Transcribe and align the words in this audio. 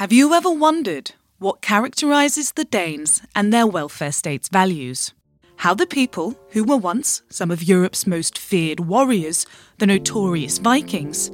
Have 0.00 0.14
you 0.14 0.32
ever 0.32 0.50
wondered 0.50 1.12
what 1.40 1.60
characterizes 1.60 2.52
the 2.52 2.64
Danes 2.64 3.20
and 3.36 3.52
their 3.52 3.66
welfare 3.66 4.12
state's 4.12 4.48
values? 4.48 5.12
How 5.56 5.74
the 5.74 5.86
people, 5.86 6.40
who 6.52 6.64
were 6.64 6.78
once 6.78 7.20
some 7.28 7.50
of 7.50 7.62
Europe's 7.62 8.06
most 8.06 8.38
feared 8.38 8.80
warriors, 8.80 9.44
the 9.76 9.86
notorious 9.86 10.56
Vikings, 10.56 11.30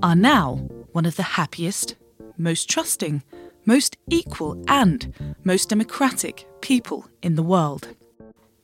are 0.00 0.14
now 0.14 0.58
one 0.92 1.06
of 1.06 1.16
the 1.16 1.24
happiest, 1.24 1.96
most 2.38 2.70
trusting, 2.70 3.24
most 3.66 3.96
equal, 4.08 4.62
and 4.68 5.12
most 5.42 5.68
democratic 5.68 6.46
people 6.60 7.08
in 7.20 7.34
the 7.34 7.42
world. 7.42 7.96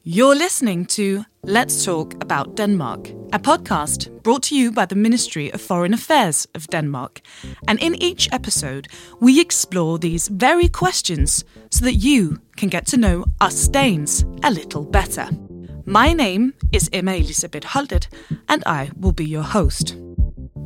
You're 0.03 0.35
listening 0.35 0.87
to 0.87 1.27
Let's 1.43 1.85
Talk 1.85 2.15
About 2.23 2.57
Denmark, 2.57 3.11
a 3.35 3.39
podcast 3.39 4.23
brought 4.23 4.43
to 4.45 4.57
you 4.57 4.73
by 4.73 4.87
the 4.87 4.95
Ministry 4.95 5.53
of 5.53 5.61
Foreign 5.61 5.93
Affairs 5.93 6.49
of 6.55 6.67
Denmark. 6.69 7.21
And 7.69 7.79
in 7.83 7.95
each 7.97 8.27
episode, 8.33 8.89
we 9.21 9.39
explore 9.39 9.99
these 9.99 10.29
very 10.29 10.69
questions 10.69 11.45
so 11.71 11.85
that 11.85 11.97
you 11.97 12.41
can 12.57 12.71
get 12.71 12.87
to 12.87 12.97
know 12.97 13.27
us 13.43 13.69
Danes 13.69 14.25
a 14.43 14.51
little 14.51 14.85
better. 14.85 15.29
My 15.85 16.15
name 16.15 16.55
is 16.73 16.89
Emma 16.95 17.13
Elisabeth 17.13 17.65
Holtet, 17.65 18.07
and 18.49 18.63
I 18.65 18.91
will 18.97 19.13
be 19.13 19.27
your 19.27 19.43
host. 19.43 19.97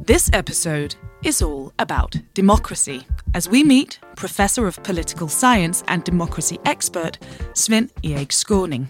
This 0.06 0.30
episode 0.32 0.94
is 1.24 1.42
all 1.42 1.72
about 1.80 2.14
democracy 2.34 3.04
as 3.34 3.48
we 3.48 3.64
meet 3.64 3.98
Professor 4.14 4.68
of 4.68 4.80
Political 4.84 5.26
Science 5.26 5.82
and 5.88 6.04
Democracy 6.04 6.60
expert 6.64 7.18
Svend 7.52 7.90
Erik 8.04 8.28
Skaaning. 8.28 8.88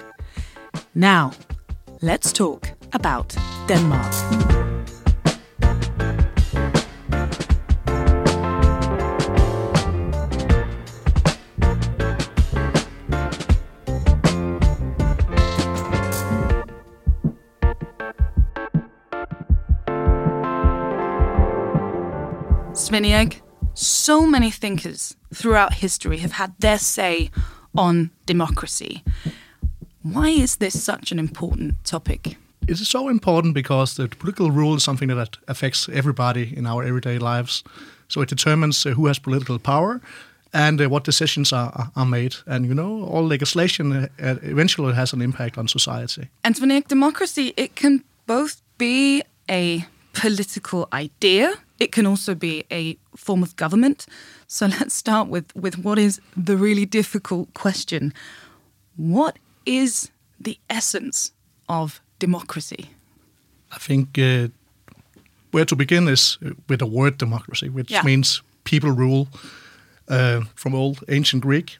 Now, 0.97 1.33
let's 2.03 2.33
talk 2.33 2.71
about 2.93 3.35
Denmark. 3.67 4.13
Svend 22.73 23.41
so 23.75 24.25
many 24.25 24.53
thinkers 24.53 25.17
throughout 25.35 25.75
history 25.75 26.19
have 26.19 26.33
had 26.33 26.55
their 26.61 26.79
say 26.79 27.31
on 27.77 28.13
democracy. 28.27 29.03
Why 30.05 30.29
is 30.29 30.57
this 30.57 30.85
such 30.85 31.13
an 31.13 31.19
important 31.19 31.83
topic? 31.83 32.37
It 32.69 32.79
is 32.79 32.89
so 32.89 33.09
important 33.09 33.55
because 33.55 33.95
the 33.95 34.07
political 34.07 34.51
rule 34.51 34.77
is 34.77 34.85
something 34.85 35.09
that 35.09 35.39
affects 35.49 35.89
everybody 35.89 36.53
in 36.55 36.67
our 36.67 36.85
everyday 36.85 37.19
lives. 37.19 37.65
So 38.09 38.21
it 38.21 38.29
determines 38.29 38.85
uh, 38.85 38.91
who 38.91 39.07
has 39.07 39.19
political 39.19 39.59
power 39.59 40.03
and 40.53 40.79
uh, 40.79 40.91
what 40.91 41.05
decisions 41.05 41.55
are, 41.55 41.91
are 41.97 42.05
made. 42.05 42.35
And 42.47 42.67
you 42.67 42.75
know, 42.75 43.05
all 43.05 43.27
legislation 43.27 43.93
uh, 43.93 44.09
eventually 44.19 44.93
has 44.93 45.15
an 45.15 45.23
impact 45.23 45.57
on 45.57 45.69
society. 45.69 46.29
And 46.43 46.55
for 46.55 46.67
democracy, 46.87 47.55
it 47.57 47.75
can 47.75 48.05
both 48.27 48.61
be 48.77 49.23
a 49.49 49.87
political 50.13 50.87
idea. 50.93 51.55
It 51.79 51.93
can 51.93 52.07
also 52.07 52.35
be 52.35 52.65
a 52.71 52.99
form 53.17 53.43
of 53.43 53.57
government. 53.57 54.07
So 54.49 54.67
let's 54.67 54.95
start 54.95 55.29
with, 55.29 55.47
with 55.57 55.79
what 55.79 55.99
is 55.99 56.21
the 56.37 56.59
really 56.59 56.85
difficult 56.85 57.55
question. 57.55 58.13
What 58.97 59.39
is 59.67 60.11
the 60.41 60.59
essence 60.69 61.33
of 61.69 62.01
democracy? 62.19 62.91
I 63.73 63.79
think 63.79 64.19
uh, 64.19 64.49
where 65.51 65.65
to 65.65 65.77
begin 65.77 66.09
is 66.09 66.39
with 66.69 66.79
the 66.79 66.87
word 66.87 67.19
democracy, 67.19 67.69
which 67.69 67.91
yeah. 67.91 68.03
means 68.03 68.43
people 68.65 68.91
rule 68.91 69.29
uh, 70.09 70.43
from 70.55 70.75
old 70.75 71.05
ancient 71.09 71.43
Greek. 71.43 71.79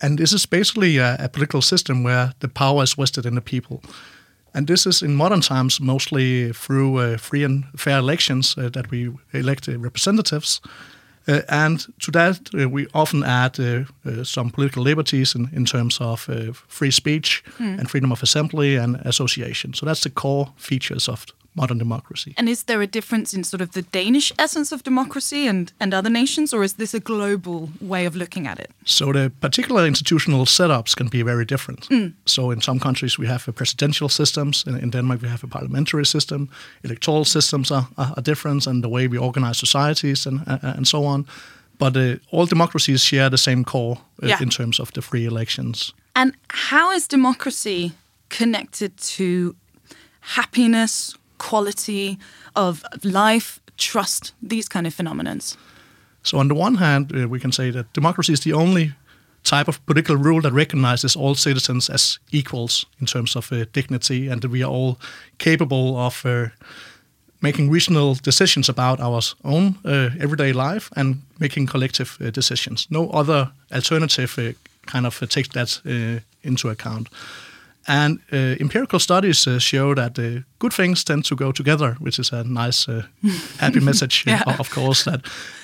And 0.00 0.18
this 0.18 0.32
is 0.32 0.46
basically 0.46 0.98
a, 0.98 1.16
a, 1.20 1.28
political 1.28 1.62
system 1.62 2.02
where 2.02 2.32
the 2.40 2.48
power 2.48 2.82
is 2.82 2.94
vested 2.94 3.26
in 3.26 3.34
the 3.34 3.40
people. 3.40 3.82
And 4.52 4.66
this 4.66 4.86
is 4.86 5.02
in 5.02 5.14
modern 5.14 5.42
times 5.42 5.80
mostly 5.80 6.52
through 6.52 6.98
uh, 6.98 7.18
free 7.18 7.44
and 7.44 7.64
fair 7.76 7.98
elections 7.98 8.56
uh, 8.58 8.68
that 8.70 8.90
we 8.90 9.12
elect 9.32 9.68
representatives. 9.68 10.60
Uh, 11.28 11.40
and 11.48 11.86
to 11.98 12.10
that, 12.12 12.50
uh, 12.54 12.68
we 12.68 12.86
often 12.94 13.24
add 13.24 13.58
uh, 13.58 13.84
some 14.24 14.50
political 14.50 14.82
liberties 14.82 15.34
in, 15.34 15.48
in 15.52 15.64
terms 15.64 16.00
of 16.00 16.20
free 16.68 16.90
speech 16.90 17.42
mm. 17.58 17.78
and 17.78 17.90
freedom 17.90 18.12
of 18.12 18.22
assembly 18.22 18.76
and 18.76 18.96
association. 19.04 19.74
So 19.74 19.86
that's 19.86 20.02
the 20.02 20.10
core 20.10 20.52
features 20.56 21.08
of 21.08 21.26
modern 21.56 21.78
democracy. 21.78 22.34
And 22.36 22.48
is 22.48 22.64
there 22.64 22.82
a 22.82 22.86
difference 22.86 23.36
in 23.36 23.44
sort 23.44 23.60
of 23.60 23.70
the 23.70 23.82
Danish 23.82 24.32
essence 24.38 24.72
of 24.72 24.82
democracy 24.82 25.48
and, 25.48 25.72
and 25.80 25.94
other 25.94 26.10
nations, 26.10 26.54
or 26.54 26.62
is 26.62 26.74
this 26.74 26.94
a 26.94 27.00
global 27.00 27.70
way 27.80 28.06
of 28.06 28.14
looking 28.14 28.46
at 28.46 28.58
it? 28.58 28.70
So 28.84 29.12
the 29.12 29.32
particular 29.40 29.86
institutional 29.86 30.46
setups 30.46 30.94
can 30.94 31.08
be 31.08 31.22
very 31.22 31.44
different. 31.44 31.88
Mm. 31.88 32.12
So 32.24 32.50
in 32.50 32.60
some 32.60 32.78
countries 32.78 33.18
we 33.18 33.26
have 33.26 33.48
a 33.48 33.52
presidential 33.52 34.08
systems. 34.08 34.64
In, 34.66 34.76
in, 34.76 34.90
Denmark 34.90 35.22
we 35.22 35.28
have 35.28 35.44
a 35.44 35.48
parliamentary 35.48 36.06
system. 36.06 36.48
Electoral 36.82 37.24
systems 37.24 37.70
are, 37.70 37.88
are, 37.96 38.12
are 38.16 38.22
different, 38.22 38.66
and 38.66 38.82
the 38.82 38.88
way 38.88 39.08
we 39.08 39.18
organize 39.18 39.58
societies 39.58 40.26
and 40.26 40.40
and 40.62 40.86
so 40.86 41.04
on. 41.04 41.26
But 41.78 41.96
uh, 41.96 42.16
all 42.30 42.46
democracies 42.46 43.02
share 43.02 43.30
the 43.30 43.38
same 43.38 43.64
core 43.64 43.98
uh, 44.22 44.28
yeah. 44.28 44.42
in 44.42 44.48
terms 44.48 44.80
of 44.80 44.90
the 44.92 45.02
free 45.02 45.26
elections. 45.26 45.92
And 46.14 46.32
how 46.48 46.92
is 46.92 47.08
democracy 47.08 47.92
connected 48.28 48.96
to 49.16 49.54
happiness, 50.20 51.16
quality 51.38 52.18
of 52.54 52.84
life, 53.02 53.60
trust, 53.76 54.32
these 54.42 54.68
kind 54.68 54.86
of 54.86 54.94
phenomenons? 54.94 55.56
So, 56.22 56.38
on 56.38 56.48
the 56.48 56.54
one 56.54 56.76
hand, 56.76 57.12
uh, 57.14 57.28
we 57.28 57.38
can 57.38 57.52
say 57.52 57.70
that 57.70 57.92
democracy 57.92 58.32
is 58.32 58.40
the 58.40 58.52
only 58.52 58.92
type 59.44 59.68
of 59.68 59.84
political 59.86 60.16
rule 60.16 60.40
that 60.40 60.52
recognizes 60.52 61.16
all 61.16 61.34
citizens 61.34 61.88
as 61.90 62.18
equals 62.32 62.86
in 63.00 63.06
terms 63.06 63.36
of 63.36 63.52
uh, 63.52 63.64
dignity 63.72 64.28
and 64.28 64.42
that 64.42 64.50
we 64.50 64.64
are 64.64 64.70
all 64.70 64.98
capable 65.38 65.96
of 65.96 66.26
uh, 66.26 66.48
making 67.40 67.70
reasonable 67.70 68.16
decisions 68.22 68.68
about 68.68 69.00
our 69.00 69.20
own 69.44 69.76
uh, 69.84 70.10
everyday 70.20 70.52
life 70.52 70.90
and 70.96 71.22
making 71.38 71.66
collective 71.66 72.18
uh, 72.20 72.30
decisions. 72.30 72.86
No 72.90 73.08
other 73.10 73.52
alternative 73.72 74.56
kind 74.86 75.06
of 75.06 75.20
takes 75.28 75.48
that 75.48 75.80
into 76.42 76.68
account. 76.68 77.08
And 77.88 78.18
uh, 78.32 78.56
empirical 78.60 78.98
studies 78.98 79.46
uh, 79.46 79.58
show 79.58 79.94
that 79.94 80.18
uh, 80.18 80.42
good 80.58 80.72
things 80.72 81.04
tend 81.04 81.24
to 81.24 81.36
go 81.36 81.52
together, 81.52 81.96
which 82.00 82.18
is 82.18 82.32
a 82.32 82.42
nice, 82.42 82.88
uh, 82.88 83.02
happy 83.60 83.80
message, 83.80 84.24
yeah. 84.26 84.42
of 84.58 84.70
course. 84.70 85.04
That 85.04 85.20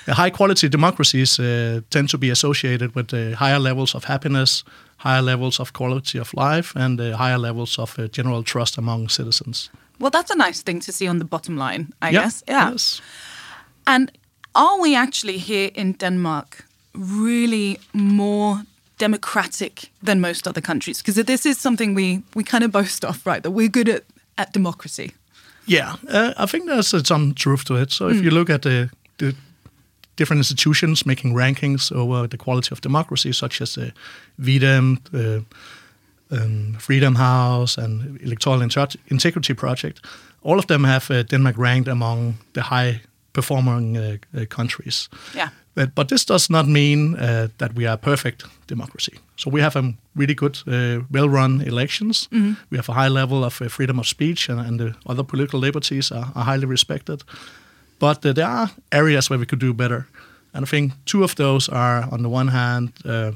high 0.06 0.30
quality 0.30 0.68
democracies 0.68 1.38
uh, 1.38 1.80
tend 1.90 2.10
to 2.10 2.18
be 2.18 2.30
associated 2.30 2.94
with 2.94 3.12
uh, 3.12 3.36
higher 3.36 3.58
levels 3.58 3.94
of 3.94 4.04
happiness, 4.04 4.64
higher 4.98 5.22
levels 5.22 5.60
of 5.60 5.72
quality 5.72 6.18
of 6.18 6.32
life, 6.34 6.72
and 6.76 7.00
higher 7.00 7.38
levels 7.38 7.78
of 7.78 7.98
general 8.12 8.44
trust 8.44 8.78
among 8.78 9.08
citizens. 9.08 9.70
Well, 9.98 10.10
that's 10.10 10.30
a 10.30 10.36
nice 10.36 10.62
thing 10.62 10.80
to 10.80 10.92
see 10.92 11.08
on 11.08 11.18
the 11.18 11.24
bottom 11.24 11.56
line, 11.56 11.92
I 12.00 12.10
yeah, 12.10 12.22
guess. 12.22 12.44
Yeah. 12.48 12.70
Yes. 12.70 13.02
And 13.84 14.10
are 14.54 14.80
we 14.80 14.96
actually 14.96 15.38
here 15.38 15.70
in 15.74 15.92
Denmark 15.94 16.64
really 16.94 17.78
more 17.92 18.62
democratic 19.02 19.90
than 20.04 20.20
most 20.20 20.46
other 20.46 20.60
countries? 20.60 21.02
Because 21.02 21.24
this 21.24 21.46
is 21.46 21.58
something 21.58 21.96
we, 21.96 22.22
we 22.34 22.44
kind 22.44 22.64
of 22.64 22.70
boast 22.70 23.04
off, 23.04 23.26
right? 23.26 23.42
That 23.42 23.52
we're 23.52 23.70
good 23.70 23.88
at, 23.88 24.04
at 24.36 24.52
democracy. 24.52 25.10
Yeah, 25.66 25.96
uh, 26.08 26.32
I 26.36 26.46
think 26.46 26.66
there's 26.66 26.94
uh, 26.94 27.04
some 27.04 27.34
truth 27.34 27.64
to 27.64 27.74
it. 27.74 27.92
So 27.92 28.08
if 28.08 28.16
mm. 28.16 28.24
you 28.24 28.30
look 28.30 28.50
at 28.50 28.62
the, 28.62 28.90
the 29.18 29.34
different 30.16 30.38
institutions 30.38 31.04
making 31.04 31.34
rankings 31.34 31.92
over 31.92 32.28
the 32.28 32.36
quality 32.36 32.68
of 32.72 32.80
democracy, 32.80 33.32
such 33.32 33.60
as 33.60 33.74
the 33.74 33.92
V-Dem, 34.38 34.98
the 35.10 35.44
um, 36.30 36.76
Freedom 36.78 37.14
House, 37.16 37.78
and 37.78 38.20
Electoral 38.20 38.62
Integrity 39.08 39.54
Project, 39.54 40.00
all 40.42 40.58
of 40.58 40.66
them 40.66 40.84
have 40.84 41.10
uh, 41.10 41.22
Denmark 41.22 41.58
ranked 41.58 41.88
among 41.88 42.34
the 42.52 42.62
high 42.62 43.00
performing 43.32 43.96
uh, 43.96 44.16
uh, 44.36 44.44
countries. 44.48 45.08
Yeah. 45.34 45.48
But, 45.74 45.94
but 45.94 46.08
this 46.08 46.24
does 46.26 46.50
not 46.50 46.66
mean 46.66 47.16
uh, 47.16 47.48
that 47.56 47.74
we 47.74 47.86
are 47.86 47.94
a 47.94 47.98
perfect 47.98 48.44
democracy. 48.66 49.18
So 49.36 49.50
we 49.50 49.62
have 49.62 49.76
a 49.76 49.94
really 50.14 50.34
good, 50.34 50.58
uh, 50.66 51.04
well-run 51.10 51.62
elections. 51.62 52.28
Mm-hmm. 52.30 52.52
We 52.70 52.76
have 52.76 52.88
a 52.90 52.92
high 52.92 53.08
level 53.08 53.42
of 53.44 53.60
uh, 53.62 53.68
freedom 53.68 53.98
of 53.98 54.06
speech, 54.06 54.50
and, 54.50 54.60
and 54.60 54.78
the 54.78 54.94
other 55.06 55.24
political 55.24 55.60
liberties 55.60 56.12
are, 56.12 56.30
are 56.34 56.44
highly 56.44 56.66
respected. 56.66 57.24
But 57.98 58.24
uh, 58.26 58.32
there 58.34 58.46
are 58.46 58.70
areas 58.90 59.30
where 59.30 59.38
we 59.38 59.46
could 59.46 59.60
do 59.60 59.72
better. 59.72 60.06
And 60.52 60.64
I 60.64 60.68
think 60.68 60.92
two 61.04 61.24
of 61.24 61.34
those 61.34 61.68
are, 61.68 62.06
on 62.10 62.22
the 62.22 62.28
one 62.28 62.48
hand, 62.48 62.92
uh, 63.04 63.32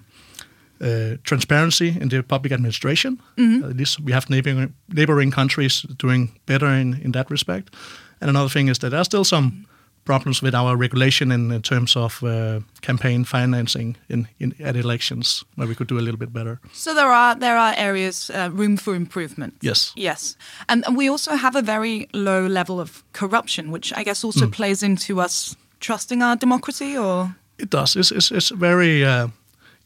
uh, 0.81 1.17
transparency 1.23 1.97
in 2.01 2.09
the 2.09 2.23
public 2.23 2.53
administration. 2.53 3.19
Mm-hmm. 3.37 3.71
At 3.71 3.77
least 3.77 4.01
we 4.01 4.13
have 4.13 4.29
neighboring, 4.29 4.75
neighboring 4.89 5.31
countries 5.31 5.87
doing 5.97 6.31
better 6.45 6.67
in, 6.67 7.01
in 7.03 7.13
that 7.13 7.31
respect. 7.31 7.75
And 8.21 8.29
another 8.29 8.51
thing 8.51 8.69
is 8.69 8.79
that 8.79 8.91
there 8.91 9.01
are 9.01 9.05
still 9.05 9.25
some 9.25 9.67
problems 10.07 10.43
with 10.43 10.55
our 10.55 10.77
regulation 10.77 11.33
in, 11.33 11.53
in 11.53 11.61
terms 11.61 11.97
of 11.97 12.23
uh, 12.23 12.61
campaign 12.81 13.25
financing 13.25 13.97
in, 14.09 14.29
in, 14.39 14.55
at 14.61 14.77
elections, 14.77 15.45
where 15.57 15.69
we 15.69 15.75
could 15.75 15.89
do 15.89 15.99
a 15.99 16.01
little 16.01 16.19
bit 16.19 16.33
better. 16.33 16.59
So 16.73 16.95
there 16.95 17.13
are 17.13 17.35
there 17.35 17.59
are 17.59 17.75
areas 17.77 18.31
uh, 18.31 18.49
room 18.53 18.79
for 18.79 18.95
improvement. 18.95 19.55
Yes. 19.61 19.93
Yes, 19.97 20.37
and, 20.69 20.85
and, 20.87 20.97
we 20.97 21.11
also 21.11 21.37
have 21.37 21.59
a 21.59 21.63
very 21.63 22.09
low 22.13 22.47
level 22.47 22.81
of 22.81 23.03
corruption, 23.13 23.71
which 23.71 23.93
I 23.97 24.05
guess 24.05 24.25
also 24.25 24.47
mm. 24.47 24.53
plays 24.53 24.83
into 24.83 25.21
us 25.21 25.57
trusting 25.81 26.23
our 26.23 26.37
democracy, 26.37 26.97
or 26.97 27.35
It 27.59 27.71
does. 27.71 27.97
It's, 27.97 28.13
it's, 28.13 28.31
it's 28.31 28.51
very 28.51 29.05
uh, 29.05 29.29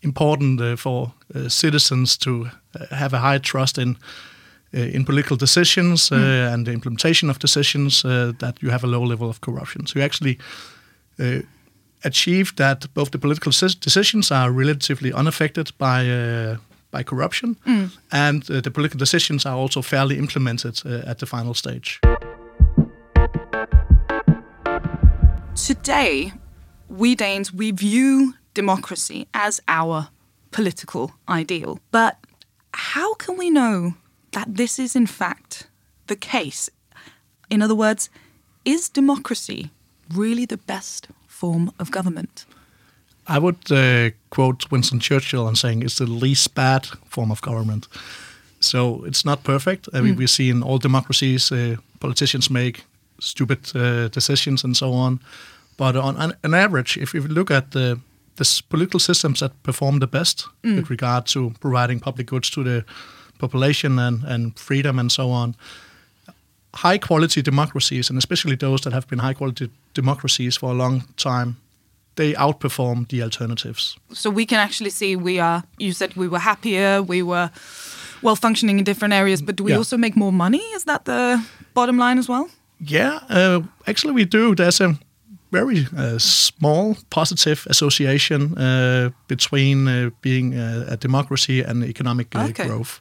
important 0.02 0.60
uh, 0.60 0.76
for 0.76 1.12
uh, 1.34 1.48
citizens 1.48 2.16
to 2.18 2.50
uh, 2.74 2.94
have 2.94 3.16
a 3.16 3.18
high 3.18 3.38
trust 3.38 3.78
in 3.78 3.96
in 4.72 5.04
political 5.04 5.36
decisions 5.36 6.10
mm. 6.10 6.52
and 6.52 6.66
the 6.66 6.72
implementation 6.72 7.30
of 7.30 7.38
decisions 7.38 8.02
that 8.02 8.54
you 8.60 8.70
have 8.70 8.84
a 8.84 8.86
low 8.86 9.02
level 9.02 9.28
of 9.28 9.40
corruption. 9.40 9.86
So 9.86 9.98
you 9.98 10.04
actually 10.04 10.38
achieve 12.04 12.54
that 12.56 12.86
both 12.94 13.10
the 13.10 13.18
political 13.18 13.52
decisions 13.80 14.30
are 14.30 14.50
relatively 14.50 15.12
unaffected 15.12 15.72
by 15.78 16.58
by 16.90 17.02
corruption, 17.02 17.56
mm. 17.66 17.90
and 18.10 18.50
uh, 18.50 18.60
the 18.60 18.70
political 18.70 18.98
decisions 18.98 19.46
are 19.46 19.56
also 19.56 19.82
fairly 19.82 20.18
implemented 20.18 20.80
uh, 20.84 21.10
at 21.10 21.18
the 21.18 21.26
final 21.26 21.54
stage. 21.54 22.00
Today, 25.54 26.32
we 26.88 27.14
Danes, 27.14 27.52
we 27.52 27.70
view 27.70 28.34
democracy 28.54 29.26
as 29.32 29.60
our 29.68 30.08
political 30.50 31.12
ideal. 31.28 31.78
But 31.90 32.16
how 32.72 33.14
can 33.14 33.36
we 33.36 33.50
know 33.50 33.94
that 34.32 34.56
this 34.56 34.78
is 34.78 34.96
in 34.96 35.06
fact 35.06 35.68
the 36.06 36.16
case? 36.16 36.70
In 37.48 37.62
other 37.62 37.74
words, 37.74 38.10
is 38.64 38.88
democracy 38.88 39.70
really 40.14 40.46
the 40.46 40.56
best 40.56 41.08
form 41.26 41.70
of 41.78 41.90
government? 41.90 42.46
I 43.26 43.38
would 43.38 43.70
uh, 43.70 44.10
quote 44.30 44.70
Winston 44.70 45.00
Churchill 45.00 45.46
and 45.46 45.56
saying 45.56 45.82
it's 45.82 45.98
the 45.98 46.06
least 46.06 46.54
bad 46.54 46.86
form 47.08 47.30
of 47.30 47.40
government. 47.40 47.88
So 48.60 49.04
it's 49.04 49.24
not 49.24 49.42
perfect. 49.42 49.88
I 49.94 50.00
mean, 50.00 50.14
mm. 50.14 50.18
we 50.18 50.26
see 50.26 50.50
in 50.50 50.62
all 50.62 50.78
democracies, 50.78 51.52
uh, 51.52 51.76
politicians 52.00 52.50
make 52.50 52.84
stupid 53.20 53.74
uh, 53.74 54.08
decisions 54.08 54.64
and 54.64 54.76
so 54.76 54.92
on. 54.92 55.20
But 55.76 55.96
on, 55.96 56.16
on, 56.16 56.34
an 56.42 56.54
average, 56.54 56.98
if 56.98 57.14
you 57.14 57.22
look 57.22 57.50
at 57.50 57.70
the, 57.70 58.00
the 58.36 58.62
political 58.68 59.00
systems 59.00 59.40
that 59.40 59.62
perform 59.62 59.98
the 60.00 60.06
best 60.06 60.46
mm. 60.62 60.76
with 60.76 60.90
regard 60.90 61.26
to 61.26 61.52
providing 61.60 62.00
public 62.00 62.26
goods 62.26 62.50
to 62.50 62.64
the 62.64 62.84
population 63.40 63.98
and, 63.98 64.24
and 64.24 64.58
freedom 64.58 64.98
and 64.98 65.10
so 65.10 65.30
on, 65.30 65.54
high 66.74 66.98
quality 66.98 67.42
democracies, 67.42 68.10
and 68.10 68.18
especially 68.18 68.56
those 68.56 68.80
that 68.82 68.92
have 68.92 69.06
been 69.08 69.18
high 69.18 69.34
quality 69.34 69.70
democracies 69.94 70.56
for 70.56 70.70
a 70.70 70.74
long 70.74 71.04
time, 71.16 71.56
they 72.14 72.34
outperform 72.34 73.08
the 73.08 73.22
alternatives. 73.22 73.96
So 74.12 74.30
we 74.30 74.46
can 74.46 74.58
actually 74.58 74.90
see 74.90 75.16
we 75.16 75.40
are. 75.40 75.62
You 75.78 75.92
said 75.92 76.14
we 76.16 76.28
were 76.28 76.40
happier, 76.40 77.02
we 77.02 77.22
were 77.22 77.50
well 78.22 78.36
functioning 78.36 78.78
in 78.78 78.84
different 78.84 79.14
areas, 79.14 79.42
but 79.42 79.56
do 79.56 79.64
we 79.64 79.70
yeah. 79.70 79.78
also 79.78 79.96
make 79.96 80.16
more 80.16 80.32
money? 80.32 80.62
Is 80.74 80.84
that 80.84 81.04
the 81.04 81.42
bottom 81.74 81.98
line 81.98 82.18
as 82.18 82.28
well? 82.28 82.48
Yeah, 82.78 83.20
uh, 83.28 83.60
actually 83.86 84.14
we 84.14 84.24
do. 84.24 84.54
There's 84.54 84.80
a 84.80 84.98
very 85.52 85.86
uh, 85.96 86.18
small 86.18 86.96
positive 87.10 87.66
association 87.70 88.56
uh, 88.58 89.10
between 89.26 89.88
uh, 89.88 90.10
being 90.20 90.54
a, 90.54 90.86
a, 90.88 90.96
democracy 90.96 91.62
and 91.62 91.84
economic 91.84 92.34
uh, 92.34 92.46
okay. 92.50 92.66
growth. 92.66 93.00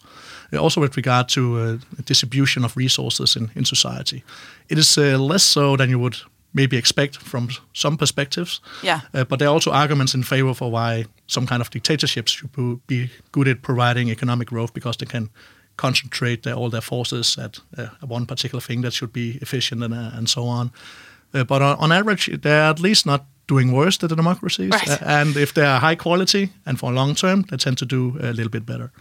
Uh, 0.53 0.57
also, 0.57 0.81
with 0.81 0.95
regard 0.97 1.29
to 1.29 1.79
distribution 2.05 2.65
of 2.65 2.75
resources 2.77 3.35
in, 3.35 3.51
in 3.55 3.65
society, 3.65 4.23
it 4.69 4.77
is 4.77 4.97
less 4.97 5.43
so 5.43 5.75
than 5.75 5.89
you 5.89 5.99
would 5.99 6.17
maybe 6.53 6.77
expect 6.77 7.17
from 7.17 7.49
some 7.73 7.97
perspectives. 7.97 8.61
Yeah. 8.83 9.01
Uh, 9.13 9.23
but 9.23 9.39
there 9.39 9.47
are 9.47 9.53
also 9.53 9.71
arguments 9.71 10.13
in 10.13 10.23
favor 10.23 10.53
for 10.53 10.71
why 10.71 11.05
some 11.27 11.45
kind 11.45 11.61
of 11.61 11.69
dictatorships 11.69 12.31
should 12.31 12.51
be 12.87 13.09
good 13.31 13.47
at 13.47 13.61
providing 13.61 14.09
economic 14.09 14.47
growth 14.47 14.73
because 14.73 14.97
they 14.97 15.05
can 15.05 15.29
concentrate 15.77 16.43
their, 16.43 16.55
all 16.55 16.69
their 16.69 16.81
forces 16.81 17.37
at 17.37 17.59
uh, 17.77 17.87
one 18.01 18.25
particular 18.25 18.61
thing 18.61 18.81
that 18.81 18.93
should 18.93 19.13
be 19.13 19.37
efficient 19.41 19.83
and, 19.83 19.93
uh, 19.93 20.11
and 20.13 20.29
so 20.29 20.43
on. 20.43 20.71
Uh, 21.33 21.43
but 21.43 21.61
on, 21.61 21.77
on, 21.77 21.91
average, 21.91 22.29
they're 22.41 22.69
at 22.69 22.79
least 22.79 23.05
not 23.05 23.25
doing 23.47 23.71
worse 23.71 23.97
than 23.97 24.09
the 24.09 24.15
democracies. 24.15 24.71
Right. 24.71 24.89
Uh, 24.89 24.97
and 25.05 25.37
if 25.37 25.53
they 25.53 25.65
are 25.65 25.79
high 25.79 25.95
quality 25.95 26.49
and 26.65 26.79
for 26.79 26.91
long 26.91 27.15
term, 27.15 27.43
they 27.49 27.57
tend 27.57 27.77
to 27.77 27.85
do 27.85 28.17
a 28.19 28.33
little 28.33 28.49
bit 28.49 28.65
better. 28.65 28.91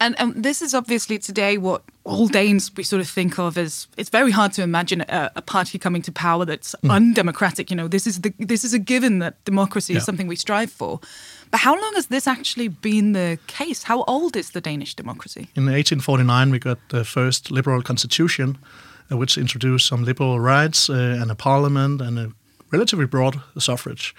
And, 0.00 0.18
and 0.18 0.42
this 0.42 0.62
is 0.62 0.74
obviously 0.74 1.18
today 1.18 1.58
what 1.58 1.82
all 2.04 2.26
Danes 2.26 2.74
we 2.74 2.82
sort 2.82 3.00
of 3.00 3.08
think 3.08 3.38
of 3.38 3.58
as 3.58 3.86
it's 3.98 4.08
very 4.08 4.30
hard 4.30 4.52
to 4.54 4.62
imagine 4.62 5.02
a, 5.02 5.30
a 5.36 5.42
party 5.42 5.78
coming 5.78 6.00
to 6.02 6.12
power 6.12 6.46
that's 6.46 6.74
mm. 6.82 6.90
undemocratic. 6.90 7.70
You 7.70 7.76
know, 7.76 7.86
this 7.86 8.06
is 8.06 8.22
the 8.22 8.32
this 8.38 8.64
is 8.64 8.72
a 8.72 8.78
given 8.78 9.18
that 9.18 9.44
democracy 9.44 9.92
yeah. 9.92 9.98
is 9.98 10.04
something 10.04 10.26
we 10.26 10.36
strive 10.36 10.72
for. 10.72 11.00
But 11.50 11.60
how 11.60 11.74
long 11.78 11.94
has 11.94 12.06
this 12.06 12.26
actually 12.26 12.68
been 12.68 13.12
the 13.12 13.38
case? 13.46 13.82
How 13.82 14.04
old 14.04 14.36
is 14.36 14.50
the 14.50 14.60
Danish 14.60 14.94
democracy? 14.94 15.48
In 15.54 15.64
1849, 15.64 16.50
we 16.50 16.58
got 16.58 16.78
the 16.88 17.04
first 17.04 17.50
liberal 17.50 17.82
constitution, 17.82 18.56
uh, 19.12 19.16
which 19.16 19.36
introduced 19.36 19.86
some 19.86 20.04
liberal 20.04 20.40
rights 20.40 20.88
uh, 20.88 21.18
and 21.20 21.30
a 21.30 21.34
parliament 21.34 22.00
and 22.00 22.18
a 22.18 22.32
relatively 22.70 23.06
broad 23.06 23.40
suffrage. 23.58 24.14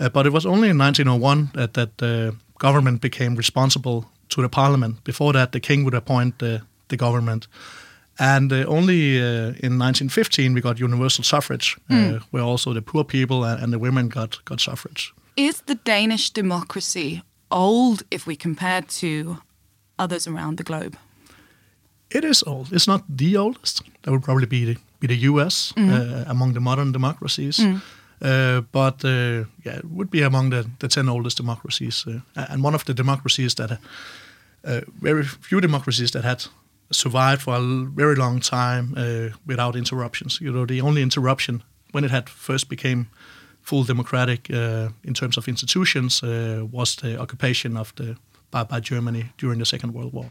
Uh, 0.00 0.08
but 0.08 0.26
it 0.26 0.32
was 0.32 0.44
only 0.44 0.68
in 0.68 0.78
1901 0.78 1.50
that, 1.54 1.74
that 1.74 1.98
the 1.98 2.34
government 2.58 3.00
became 3.00 3.36
responsible 3.36 4.10
to 4.28 4.42
the 4.42 4.48
parliament. 4.48 5.04
Before 5.04 5.32
that, 5.32 5.52
the 5.52 5.60
king 5.60 5.84
would 5.84 5.94
appoint 5.94 6.38
the, 6.38 6.62
the 6.88 6.96
government. 6.96 7.48
And 8.18 8.52
uh, 8.52 8.64
only 8.66 9.18
uh, 9.18 9.54
in 9.62 9.78
1915 9.78 10.54
we 10.54 10.60
got 10.60 10.78
universal 10.78 11.24
suffrage, 11.24 11.76
mm. 11.90 12.22
where 12.30 12.42
also 12.42 12.72
the 12.72 12.82
poor 12.82 13.04
people 13.04 13.44
and, 13.44 13.62
and 13.62 13.72
the 13.72 13.78
women 13.78 14.08
got, 14.08 14.44
got 14.44 14.60
suffrage. 14.60 15.12
Is 15.36 15.62
the 15.62 15.74
Danish 15.74 16.30
democracy 16.30 17.22
old 17.50 18.02
if 18.10 18.26
we 18.26 18.36
compare 18.36 18.82
to 18.82 19.38
others 19.98 20.26
around 20.28 20.58
the 20.58 20.64
globe? 20.64 20.96
It 22.10 22.24
is 22.24 22.44
old. 22.46 22.72
It's 22.72 22.86
not 22.86 23.02
the 23.08 23.36
oldest. 23.36 23.82
That 24.02 24.12
would 24.12 24.22
probably 24.22 24.46
be 24.46 24.64
the, 24.64 24.76
be 25.00 25.08
the 25.08 25.16
U.S. 25.30 25.72
Mm. 25.76 25.90
Uh, 25.90 26.24
among 26.30 26.52
the 26.52 26.60
modern 26.60 26.92
democracies. 26.92 27.58
Mm. 27.58 27.82
Uh, 28.22 28.62
but 28.72 29.04
uh, 29.04 29.44
yeah, 29.64 29.78
it 29.78 29.84
would 29.84 30.10
be 30.10 30.22
among 30.22 30.50
the, 30.50 30.68
the 30.78 30.88
10 30.88 31.08
oldest 31.08 31.36
democracies. 31.36 32.06
Uh, 32.06 32.20
and 32.50 32.62
one 32.62 32.74
of 32.74 32.84
the 32.84 32.94
democracies 32.94 33.54
that, 33.54 33.78
uh, 34.64 34.80
very 35.00 35.24
few 35.24 35.60
democracies 35.60 36.10
that 36.12 36.24
had 36.24 36.44
survived 36.90 37.42
for 37.42 37.56
a 37.56 37.84
very 37.94 38.14
long 38.14 38.40
time 38.40 38.94
uh, 38.96 39.36
without 39.46 39.76
interruptions. 39.76 40.40
You 40.40 40.52
know, 40.52 40.66
the 40.66 40.80
only 40.80 41.02
interruption 41.02 41.62
when 41.92 42.04
it 42.04 42.10
had 42.10 42.28
first 42.28 42.68
became 42.68 43.06
full 43.62 43.84
democratic 43.84 44.50
uh, 44.50 44.88
in 45.02 45.14
terms 45.14 45.36
of 45.36 45.48
institutions 45.48 46.22
was 46.72 46.96
the 46.96 47.18
occupation 47.18 47.76
of 47.76 47.94
the 47.94 48.16
by, 48.50 48.62
by 48.62 48.80
Germany 48.80 49.24
during 49.38 49.58
the 49.58 49.64
Second 49.64 49.94
World 49.94 50.12
War 50.12 50.28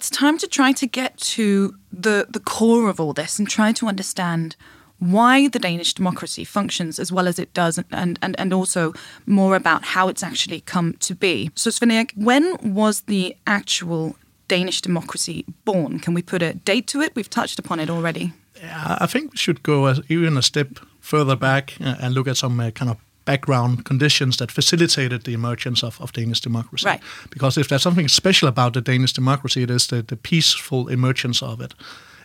it's 0.00 0.08
time 0.08 0.38
to 0.38 0.48
try 0.48 0.72
to 0.72 0.86
get 0.86 1.18
to 1.18 1.74
the, 1.92 2.26
the 2.26 2.40
core 2.40 2.88
of 2.88 2.98
all 2.98 3.12
this 3.12 3.38
and 3.38 3.46
try 3.46 3.70
to 3.70 3.86
understand 3.86 4.56
why 4.98 5.46
the 5.46 5.58
Danish 5.58 5.92
democracy 5.92 6.42
functions 6.42 6.98
as 6.98 7.12
well 7.12 7.28
as 7.28 7.38
it 7.38 7.52
does 7.52 7.76
and, 7.76 8.18
and, 8.22 8.34
and 8.40 8.54
also 8.54 8.94
more 9.26 9.56
about 9.56 9.84
how 9.84 10.08
it's 10.08 10.22
actually 10.22 10.62
come 10.62 10.94
to 11.00 11.14
be. 11.14 11.50
So, 11.54 11.68
Svend 11.68 12.12
when 12.16 12.56
was 12.62 13.02
the 13.02 13.36
actual 13.46 14.16
Danish 14.48 14.80
democracy 14.80 15.44
born? 15.66 15.98
Can 15.98 16.14
we 16.14 16.22
put 16.22 16.40
a 16.40 16.54
date 16.54 16.86
to 16.86 17.02
it? 17.02 17.14
We've 17.14 17.28
touched 17.28 17.58
upon 17.58 17.78
it 17.78 17.90
already. 17.90 18.32
I 18.64 19.06
think 19.06 19.32
we 19.32 19.36
should 19.36 19.62
go 19.62 19.94
even 20.08 20.38
a 20.38 20.42
step 20.42 20.78
further 21.00 21.36
back 21.36 21.76
and 21.78 22.14
look 22.14 22.26
at 22.26 22.38
some 22.38 22.58
uh, 22.58 22.70
kind 22.70 22.90
of 22.90 22.96
background 23.30 23.84
conditions 23.84 24.36
that 24.36 24.50
facilitated 24.50 25.22
the 25.22 25.32
emergence 25.32 25.86
of, 25.86 26.00
of 26.00 26.12
Danish 26.12 26.40
democracy. 26.40 26.86
Right. 26.88 27.02
Because 27.30 27.60
if 27.60 27.66
there's 27.68 27.82
something 27.82 28.08
special 28.08 28.48
about 28.48 28.72
the 28.72 28.80
Danish 28.80 29.12
democracy, 29.12 29.62
it 29.62 29.70
is 29.70 29.86
the, 29.86 30.02
the 30.02 30.16
peaceful 30.16 30.88
emergence 30.88 31.46
of 31.46 31.60
it. 31.60 31.74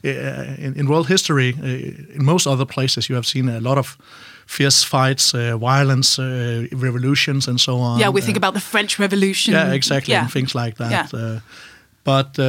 Uh, 0.03 0.65
in, 0.65 0.73
in, 0.75 0.87
world 0.87 1.07
history, 1.07 1.55
uh, 1.63 2.15
in 2.15 2.25
most 2.25 2.47
other 2.47 2.65
places, 2.65 3.07
you 3.09 3.15
have 3.15 3.25
seen 3.25 3.49
a 3.49 3.59
lot 3.59 3.77
of 3.77 3.97
fierce 4.45 4.83
fights, 4.83 5.33
uh, 5.33 5.57
violence, 5.57 6.21
uh, 6.21 6.67
revolutions, 6.73 7.47
and 7.47 7.59
so 7.59 7.77
on. 7.77 7.99
Yeah, 7.99 8.13
we 8.13 8.21
think 8.21 8.37
uh, 8.37 8.39
about 8.39 8.53
the 8.53 8.59
French 8.59 8.99
Revolution. 8.99 9.53
Yeah, 9.53 9.73
exactly, 9.73 10.13
yeah. 10.13 10.21
and 10.21 10.31
things 10.31 10.53
like 10.53 10.75
that. 10.75 10.91
Yeah. 10.91 11.19
Uh, 11.19 11.39
but 12.03 12.39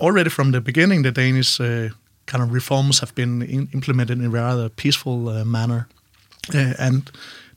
already 0.00 0.30
from 0.30 0.52
the 0.52 0.60
beginning, 0.60 1.02
the 1.02 1.12
Danish 1.12 1.58
kind 2.26 2.42
of 2.42 2.52
reforms 2.52 3.00
have 3.00 3.14
been 3.14 3.42
in, 3.42 3.68
implemented 3.72 4.18
in 4.18 4.24
a 4.24 4.30
rather 4.30 4.68
peaceful 4.68 5.44
manner, 5.44 5.86
and 6.52 7.10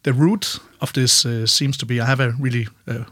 the 0.03 0.13
root 0.13 0.59
of 0.79 0.93
this 0.93 1.25
uh, 1.25 1.45
seems 1.45 1.77
to 1.77 1.85
be 1.85 1.99
I 1.99 2.05
have 2.05 2.19
a 2.19 2.31
really 2.39 2.67
uh, 2.87 3.05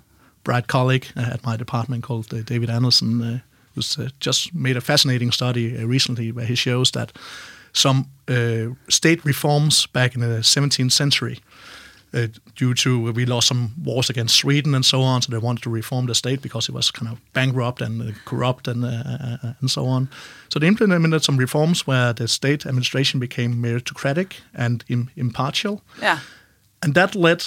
bright 0.43 0.67
colleague 0.67 1.07
uh, 1.15 1.31
at 1.33 1.45
my 1.45 1.57
department 1.57 2.03
called 2.03 2.33
uh, 2.33 2.41
David 2.41 2.69
Andersen, 2.69 3.21
uh, 3.21 3.39
who's 3.75 3.97
just 4.19 4.53
made 4.53 4.77
a 4.77 4.81
fascinating 4.81 5.31
study 5.31 5.85
recently 5.85 6.31
where 6.31 6.45
he 6.45 6.55
shows 6.55 6.91
that 6.91 7.11
some 7.71 8.07
state 8.87 9.23
reforms 9.25 9.85
back 9.87 10.15
in 10.15 10.21
the 10.21 10.41
17th 10.41 10.91
century. 10.91 11.39
Uh, 12.11 12.25
due 12.55 12.73
to 12.73 13.11
we 13.11 13.23
lost 13.23 13.47
some 13.47 13.69
wars 13.83 14.09
against 14.09 14.35
Sweden 14.35 14.73
and 14.73 14.83
so 14.83 15.01
on, 15.01 15.21
so 15.21 15.31
they 15.31 15.37
wanted 15.37 15.61
to 15.61 15.69
reform 15.69 16.07
the 16.07 16.15
state 16.15 16.41
because 16.41 16.67
it 16.67 16.73
was 16.73 16.89
kind 16.89 17.11
of 17.11 17.19
bankrupt 17.33 17.81
and 17.81 18.01
uh, 18.01 18.11
corrupt 18.25 18.67
and 18.67 18.83
uh, 18.83 19.53
and 19.59 19.69
so 19.69 19.85
on. 19.85 20.09
So 20.49 20.57
they 20.59 20.67
implemented 20.67 21.23
some 21.23 21.37
reforms 21.37 21.85
where 21.85 22.11
the 22.11 22.27
state 22.27 22.65
administration 22.65 23.19
became 23.19 23.61
meritocratic 23.61 24.41
and 24.55 24.83
Im- 24.87 25.11
impartial. 25.15 25.83
Yeah. 26.01 26.19
And 26.81 26.93
that 26.93 27.15
led, 27.15 27.43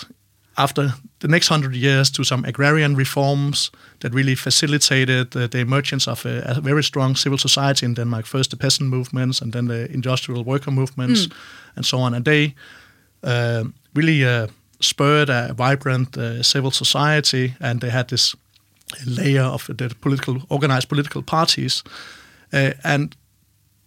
after 0.56 0.94
the 1.18 1.28
next 1.28 1.48
hundred 1.48 1.74
years, 1.74 2.10
to 2.10 2.24
some 2.24 2.44
agrarian 2.44 2.96
reforms 2.96 3.70
that 3.98 4.14
really 4.14 4.34
facilitated 4.34 5.36
uh, 5.36 5.46
the 5.46 5.58
emergence 5.58 6.10
of 6.10 6.26
a, 6.26 6.42
a, 6.44 6.60
very 6.60 6.82
strong 6.82 7.16
civil 7.16 7.38
society 7.38 7.86
in 7.86 7.94
Denmark. 7.94 8.26
First 8.26 8.50
the 8.50 8.56
peasant 8.56 8.90
movements, 8.90 9.42
and 9.42 9.52
then 9.52 9.68
the 9.68 9.90
industrial 9.92 10.44
worker 10.44 10.70
movements, 10.70 11.26
mm. 11.26 11.32
and 11.76 11.86
so 11.86 11.98
on. 11.98 12.14
And 12.14 12.24
they 12.24 12.54
uh, 13.22 13.64
really 13.94 14.24
uh, 14.24 14.48
spurred 14.80 15.30
a 15.30 15.54
vibrant 15.54 16.16
uh, 16.16 16.42
civil 16.42 16.70
society, 16.70 17.54
and 17.60 17.80
they 17.80 17.90
had 17.90 18.08
this 18.08 18.36
layer 19.06 19.44
of 19.44 19.66
the 19.66 19.94
political 20.00 20.42
organized 20.48 20.88
political 20.88 21.22
parties, 21.22 21.82
uh, 22.52 22.72
and 22.84 23.16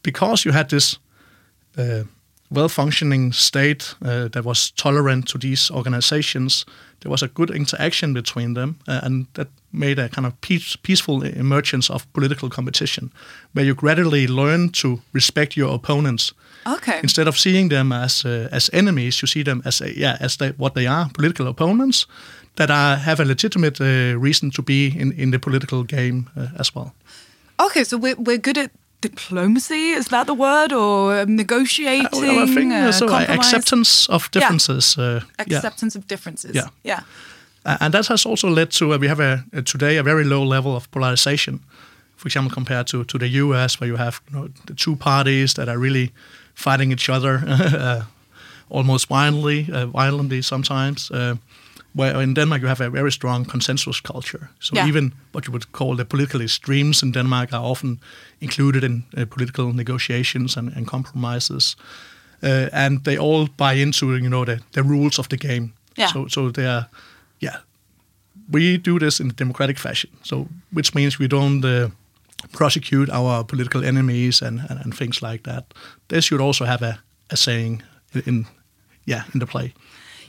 because 0.01 0.45
you 0.45 0.53
had 0.53 0.69
this 0.69 0.99
uh, 2.55 2.61
well-functioning 2.61 3.33
state 3.33 3.95
uh, 4.01 4.27
that 4.29 4.43
was 4.43 4.71
tolerant 4.71 5.27
to 5.27 5.37
these 5.37 5.71
organizations, 5.71 6.65
there 6.99 7.11
was 7.11 7.23
a 7.23 7.27
good 7.27 7.49
interaction 7.49 8.13
between 8.13 8.53
them, 8.53 8.79
uh, 8.87 8.99
and 9.03 9.27
that 9.33 9.47
made 9.71 9.99
a 9.99 10.09
kind 10.09 10.25
of 10.25 10.33
peace, 10.41 10.75
peaceful 10.75 11.23
emergence 11.23 11.93
of 11.93 12.11
political 12.13 12.49
competition, 12.49 13.11
where 13.53 13.65
you 13.65 13.75
gradually 13.75 14.27
learn 14.27 14.69
to 14.69 15.01
respect 15.13 15.57
your 15.57 15.73
opponents. 15.73 16.33
Okay. 16.65 16.99
Instead 17.03 17.27
of 17.27 17.37
seeing 17.37 17.69
them 17.69 17.91
as 17.91 18.25
uh, 18.25 18.49
as 18.51 18.69
enemies, 18.73 19.21
you 19.21 19.27
see 19.27 19.43
them 19.43 19.61
as 19.65 19.81
a, 19.81 19.87
yeah 19.99 20.17
as 20.19 20.37
they, 20.37 20.51
what 20.57 20.73
they 20.73 20.87
are, 20.87 21.09
political 21.13 21.47
opponents 21.47 22.07
that 22.55 22.69
are 22.69 22.95
have 22.95 23.19
a 23.19 23.25
legitimate 23.25 23.79
uh, 23.81 24.17
reason 24.17 24.51
to 24.51 24.61
be 24.61 24.87
in, 24.87 25.11
in 25.11 25.31
the 25.31 25.39
political 25.39 25.83
game 25.83 26.23
uh, 26.35 26.47
as 26.57 26.73
well. 26.75 26.93
Okay, 27.59 27.83
so 27.83 27.97
we're 27.97 28.15
we're 28.17 28.41
good 28.41 28.57
at 28.57 28.71
diplomacy. 29.01 29.91
Is 29.95 30.07
that 30.07 30.27
the 30.27 30.33
word, 30.33 30.73
or 30.73 31.21
um, 31.21 31.35
negotiating? 31.35 32.07
Uh, 32.07 32.19
well, 32.19 32.39
I 32.39 32.53
think 32.53 32.73
uh, 32.73 32.91
so. 32.91 33.05
uh, 33.05 33.09
compromise? 33.09 33.37
Acceptance 33.37 34.09
of 34.09 34.29
differences. 34.31 34.97
Uh, 34.97 35.21
yeah. 35.47 35.57
acceptance 35.57 35.95
of 35.95 36.07
differences. 36.07 36.55
Yeah. 36.55 36.69
yeah. 36.83 36.99
Uh, 37.65 37.77
and 37.79 37.93
that 37.93 38.07
has 38.07 38.25
also 38.25 38.47
led 38.47 38.71
to 38.71 38.93
uh, 38.93 38.97
we 38.97 39.07
have 39.07 39.19
a, 39.19 39.43
uh, 39.53 39.61
today 39.61 39.97
a 39.97 40.03
very 40.03 40.23
low 40.23 40.43
level 40.43 40.75
of 40.75 40.89
polarization. 40.91 41.59
For 42.15 42.27
example, 42.27 42.53
compared 42.53 42.87
to, 42.87 43.03
to 43.03 43.17
the 43.17 43.27
U.S., 43.27 43.79
where 43.79 43.87
you 43.87 43.97
have 43.97 44.21
you 44.29 44.37
know, 44.37 44.49
the 44.65 44.73
two 44.73 44.95
parties 44.95 45.53
that 45.53 45.67
are 45.67 45.77
really 45.77 46.11
fighting 46.53 46.91
each 46.91 47.09
other 47.09 47.43
uh, 47.47 48.03
almost 48.69 49.07
violently, 49.07 49.67
uh, 49.71 49.85
violently 49.87 50.41
sometimes. 50.41 51.11
Where 51.97 52.21
in 52.23 52.33
Denmark 52.33 52.61
you 52.61 52.67
have 52.67 52.85
a 52.87 52.89
very 52.89 53.11
strong 53.11 53.45
consensus 53.51 54.01
culture. 54.01 54.49
So 54.59 54.75
Yeah. 54.75 54.87
even 54.89 55.13
what 55.31 55.45
you 55.47 55.51
would 55.53 55.71
call 55.71 55.95
the 55.95 56.05
political 56.05 56.41
extremes 56.41 57.01
in 57.03 57.11
Denmark 57.11 57.53
are 57.53 57.63
often 57.71 57.99
included 58.39 58.83
in 58.83 59.03
uh, 59.17 59.25
political 59.29 59.73
negotiations 59.73 60.57
and, 60.57 60.75
and 60.75 60.87
compromises, 60.87 61.75
uh, 62.43 62.69
and 62.71 63.03
they 63.03 63.17
all 63.19 63.47
buy 63.57 63.73
into 63.81 64.05
you 64.05 64.29
know 64.29 64.45
the, 64.45 64.59
the 64.71 64.83
rules 64.83 65.19
of 65.19 65.27
the 65.27 65.37
game. 65.37 65.69
Yeah. 65.97 66.11
So 66.11 66.27
so 66.27 66.51
they 66.51 66.67
are, 66.67 66.85
yeah, 67.39 67.55
we 68.51 68.77
do 68.85 68.99
this 68.99 69.19
in 69.19 69.29
a 69.29 69.33
democratic 69.33 69.79
fashion. 69.79 70.09
So 70.23 70.47
which 70.73 70.93
means 70.93 71.19
we 71.19 71.27
don't 71.27 71.65
uh, 71.65 71.89
prosecute 72.51 73.11
our 73.13 73.43
political 73.45 73.83
enemies 73.85 74.41
and, 74.41 74.59
and, 74.69 74.79
and 74.83 74.97
things 74.97 75.21
like 75.21 75.43
that. 75.43 75.63
They 76.07 76.21
should 76.21 76.41
also 76.41 76.65
have 76.65 76.85
a, 76.85 76.93
a 77.29 77.35
saying 77.35 77.83
in 78.25 78.45
yeah 79.05 79.23
in 79.33 79.39
the 79.39 79.45
play. 79.47 79.73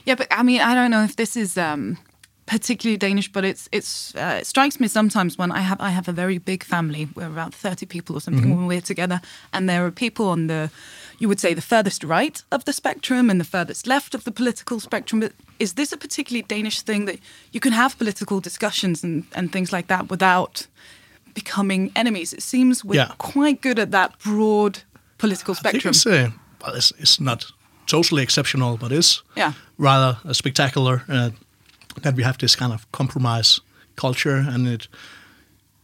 Yeah, 0.07 0.15
but 0.15 0.27
I 0.31 0.43
mean, 0.43 0.61
I 0.61 0.73
don't 0.73 0.89
know 0.91 1.03
if 1.03 1.15
this 1.15 1.35
is 1.35 1.57
um, 1.57 1.97
particularly 2.45 2.97
Danish, 2.97 3.31
but 3.31 3.43
it's 3.43 3.67
it's 3.71 4.15
uh, 4.15 4.37
it 4.41 4.47
strikes 4.47 4.79
me 4.79 4.87
sometimes 4.87 5.37
when 5.37 5.51
I 5.51 5.59
have 5.59 5.81
I 5.81 5.89
have 5.89 6.07
a 6.07 6.13
very 6.13 6.37
big 6.39 6.63
family. 6.63 7.09
We're 7.15 7.27
about 7.27 7.53
thirty 7.53 7.85
people 7.85 8.15
or 8.15 8.21
something 8.21 8.49
when 8.55 8.67
we're 8.67 8.81
together, 8.81 9.19
and 9.51 9.67
there 9.69 9.85
are 9.85 9.91
people 9.91 10.25
on 10.29 10.47
the 10.47 10.69
you 11.19 11.27
would 11.27 11.39
say 11.39 11.53
the 11.53 11.61
furthest 11.61 12.03
right 12.03 12.43
of 12.49 12.63
the 12.63 12.71
spectrum 12.73 13.29
and 13.29 13.39
the 13.39 13.43
furthest 13.57 13.85
left 13.87 14.15
of 14.15 14.23
the 14.23 14.31
political 14.31 14.79
spectrum. 14.79 15.19
But 15.19 15.31
is 15.59 15.73
this 15.73 15.91
a 15.91 15.97
particularly 15.97 16.43
Danish 16.47 16.81
thing 16.83 17.05
that 17.07 17.19
you 17.51 17.59
can 17.59 17.73
have 17.73 17.97
political 17.97 18.39
discussions 18.39 19.03
and, 19.03 19.23
and 19.33 19.51
things 19.51 19.71
like 19.73 19.87
that 19.87 20.09
without 20.09 20.67
becoming 21.33 21.91
enemies? 21.95 22.33
It 22.33 22.43
seems 22.43 22.83
we're 22.85 22.95
Yeah. 23.01 23.11
quite 23.17 23.61
good 23.61 23.79
at 23.79 23.91
that 23.91 24.11
broad 24.19 24.83
political 25.17 25.55
spectrum. 25.55 25.79
I 25.79 25.93
think 25.93 25.95
it's, 25.95 26.05
uh, 26.05 26.29
well, 26.61 26.75
it's, 26.75 26.93
it's 26.99 27.19
not 27.19 27.45
totally 27.87 28.21
exceptional, 28.23 28.77
but 28.77 28.91
it's 28.91 29.23
Yeah. 29.35 29.53
rather 29.77 30.17
spectacular 30.33 31.01
uh, 31.09 31.29
that 32.01 32.15
we 32.15 32.23
have 32.23 32.37
this 32.37 32.55
kind 32.55 32.73
of 32.73 32.85
compromise 32.91 33.61
culture, 33.95 34.45
and 34.53 34.67
it 34.67 34.87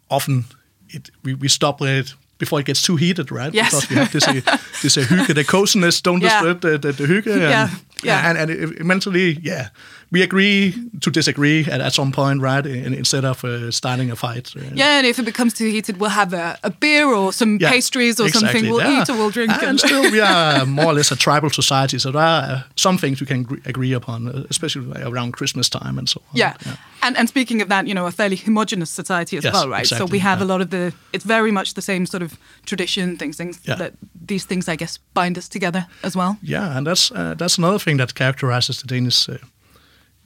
often 0.09 0.45
it 0.89 1.09
we, 1.23 1.33
we 1.33 1.47
stop 1.47 1.81
it 1.81 2.15
before 2.37 2.59
it 2.59 2.65
gets 2.67 2.81
too 2.81 2.95
heated, 2.97 3.31
right? 3.31 3.53
Yes. 3.53 3.69
Because 3.71 3.89
we 3.89 3.95
have 3.95 4.11
this 4.11 4.27
uh, 4.27 4.57
this 4.81 4.97
uh, 4.97 5.01
hygge, 5.01 5.33
the 5.33 5.43
coziness, 5.43 6.01
don't 6.01 6.21
Yeah. 6.23 6.41
disturb 6.41 6.61
the, 6.61 6.77
the, 6.77 6.91
the 6.91 7.05
hygge. 7.07 7.27
And, 7.31 7.41
Yeah, 7.41 7.69
yeah. 8.03 8.29
and, 8.29 8.37
and 8.37 8.49
it, 8.51 8.83
mentally, 8.85 9.39
yeah, 9.43 9.69
we 10.13 10.21
agree 10.23 10.73
to 11.01 11.09
disagree 11.11 11.65
at, 11.73 11.81
at 11.81 11.93
some 11.93 12.11
point, 12.11 12.39
right? 12.41 12.65
In, 12.65 12.93
instead 12.93 13.25
of 13.25 13.43
uh, 13.43 13.71
starting 13.71 14.11
a 14.11 14.15
fight. 14.15 14.53
uh, 14.55 14.61
Yeah, 14.75 14.97
and 14.99 15.07
if 15.07 15.17
it 15.19 15.25
becomes 15.25 15.53
too 15.53 15.69
heated, 15.71 15.97
we'll 15.99 16.11
have 16.11 16.33
a, 16.33 16.55
a 16.63 16.69
beer 16.69 17.05
or 17.07 17.33
some 17.33 17.57
Yeah, 17.61 17.71
pastries 17.71 18.19
or 18.19 18.29
something. 18.29 18.69
We'll 18.69 18.79
Yeah. 18.81 19.01
eat 19.01 19.09
or 19.09 19.15
we'll 19.17 19.31
drink. 19.31 19.51
And 19.63 19.79
still, 19.79 20.11
we 20.11 20.19
are 20.33 20.65
more 20.65 20.85
or 20.91 20.93
less 20.93 21.11
a 21.11 21.15
tribal 21.15 21.49
society, 21.49 21.99
so 21.99 22.11
there 22.11 22.21
are 22.21 22.41
uh, 22.43 22.61
some 22.75 22.97
things 22.99 23.19
we 23.21 23.25
can 23.27 23.45
agree, 23.65 23.93
upon, 23.95 24.27
uh, 24.27 24.43
especially 24.49 24.85
around 25.01 25.31
Christmas 25.33 25.69
time 25.69 25.97
and 25.99 26.07
so 26.09 26.19
on. 26.29 26.37
yeah. 26.39 26.53
And 27.05 27.17
and 27.17 27.27
speaking 27.27 27.61
of 27.61 27.67
that, 27.67 27.85
you 27.87 27.93
know, 27.93 28.05
a 28.07 28.11
fairly 28.11 28.35
homogenous 28.45 28.89
society 28.95 29.37
as 29.37 29.43
Yes, 29.43 29.53
well, 29.53 29.69
right? 29.69 29.87
So 29.87 30.05
we 30.05 30.19
have 30.19 30.39
yeah. 30.39 30.45
a 30.45 30.47
lot 30.47 30.61
of 30.61 30.69
the. 30.69 30.91
It's 31.11 31.25
very 31.27 31.51
much 31.51 31.73
the 31.73 31.81
same 31.81 32.05
sort 32.05 32.23
of 32.23 32.31
tradition 32.65 33.17
things. 33.17 33.35
Things 33.37 33.59
Yeah. 33.67 33.77
that 33.79 33.91
these 34.27 34.45
things, 34.47 34.67
I 34.67 34.75
guess, 34.77 34.99
bind 35.13 35.37
us 35.37 35.49
together 35.49 35.85
as 36.03 36.15
well. 36.15 36.37
Yeah, 36.41 36.77
and 36.77 36.85
that's 36.87 37.11
uh, 37.11 37.33
that's 37.37 37.57
another 37.57 37.79
thing 37.79 37.97
that 37.97 38.13
characterizes 38.13 38.77
the 38.81 38.87
Danish. 38.87 39.27
Uh, 39.29 39.33
yeah, 39.33 39.37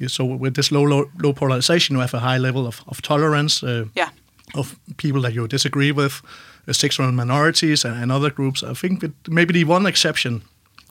so 0.07 0.25
with 0.41 0.53
this 0.53 0.71
low, 0.71 0.83
low 0.87 1.05
low 1.23 1.33
polarization, 1.33 1.95
you 1.95 2.01
have 2.01 2.17
a 2.17 2.19
high 2.19 2.37
level 2.41 2.65
of, 2.67 2.81
of 2.87 3.01
tolerance 3.01 3.63
uh, 3.65 3.85
Yeah. 3.95 4.09
of 4.53 4.75
people 4.97 5.21
that 5.21 5.33
you 5.33 5.47
disagree 5.47 5.91
with, 5.91 6.21
uh, 6.67 6.73
sexual 6.73 7.11
minorities 7.11 7.85
and, 7.85 7.95
and 8.03 8.11
other 8.11 8.29
groups. 8.33 8.61
I 8.63 8.73
think 8.73 8.99
that 8.99 9.11
maybe 9.27 9.53
the 9.53 9.63
one 9.73 9.89
exception 9.89 10.41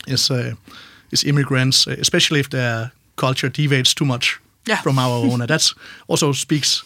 is 0.06 0.30
uh, 0.30 0.54
is 1.12 1.25
immigrants, 1.25 1.86
uh, 1.86 1.96
especially 2.00 2.40
if 2.40 2.48
their 2.48 2.90
culture 3.16 3.48
deviates 3.50 3.94
too 3.94 4.04
much 4.06 4.40
Yeah. 4.68 4.82
from 4.82 4.98
our 4.98 5.25
own. 5.32 5.40
And 5.40 5.48
that's 5.50 5.75
also 6.08 6.32
speaks 6.32 6.84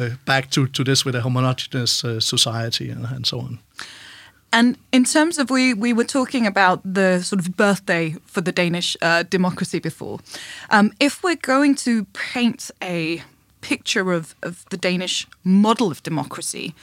uh, 0.00 0.08
back 0.24 0.50
to, 0.50 0.66
to 0.66 0.84
this 0.84 1.04
with 1.04 1.14
a 1.16 1.20
homogeneous 1.20 2.04
uh, 2.04 2.20
society 2.20 2.90
and, 2.92 3.06
and 3.06 3.26
so 3.26 3.38
on. 3.40 3.58
And 4.52 4.76
in 4.92 5.04
terms 5.04 5.38
of 5.38 5.50
we 5.50 5.74
we 5.74 5.92
were 5.92 6.04
talking 6.04 6.46
about 6.46 6.80
the 6.84 7.22
sort 7.22 7.40
of 7.40 7.56
birthday 7.56 8.16
for 8.24 8.40
the 8.40 8.52
Danish 8.52 8.96
uh, 9.02 9.24
democracy 9.30 9.78
before. 9.78 10.20
Um, 10.70 10.92
if 11.00 11.22
we're 11.22 11.36
going 11.36 11.74
to 11.76 12.04
paint 12.12 12.70
a 12.82 13.22
picture 13.60 14.12
of, 14.12 14.34
of 14.42 14.64
the 14.70 14.76
Danish 14.76 15.26
model 15.44 15.90
of 15.90 16.02
democracy, 16.02 16.74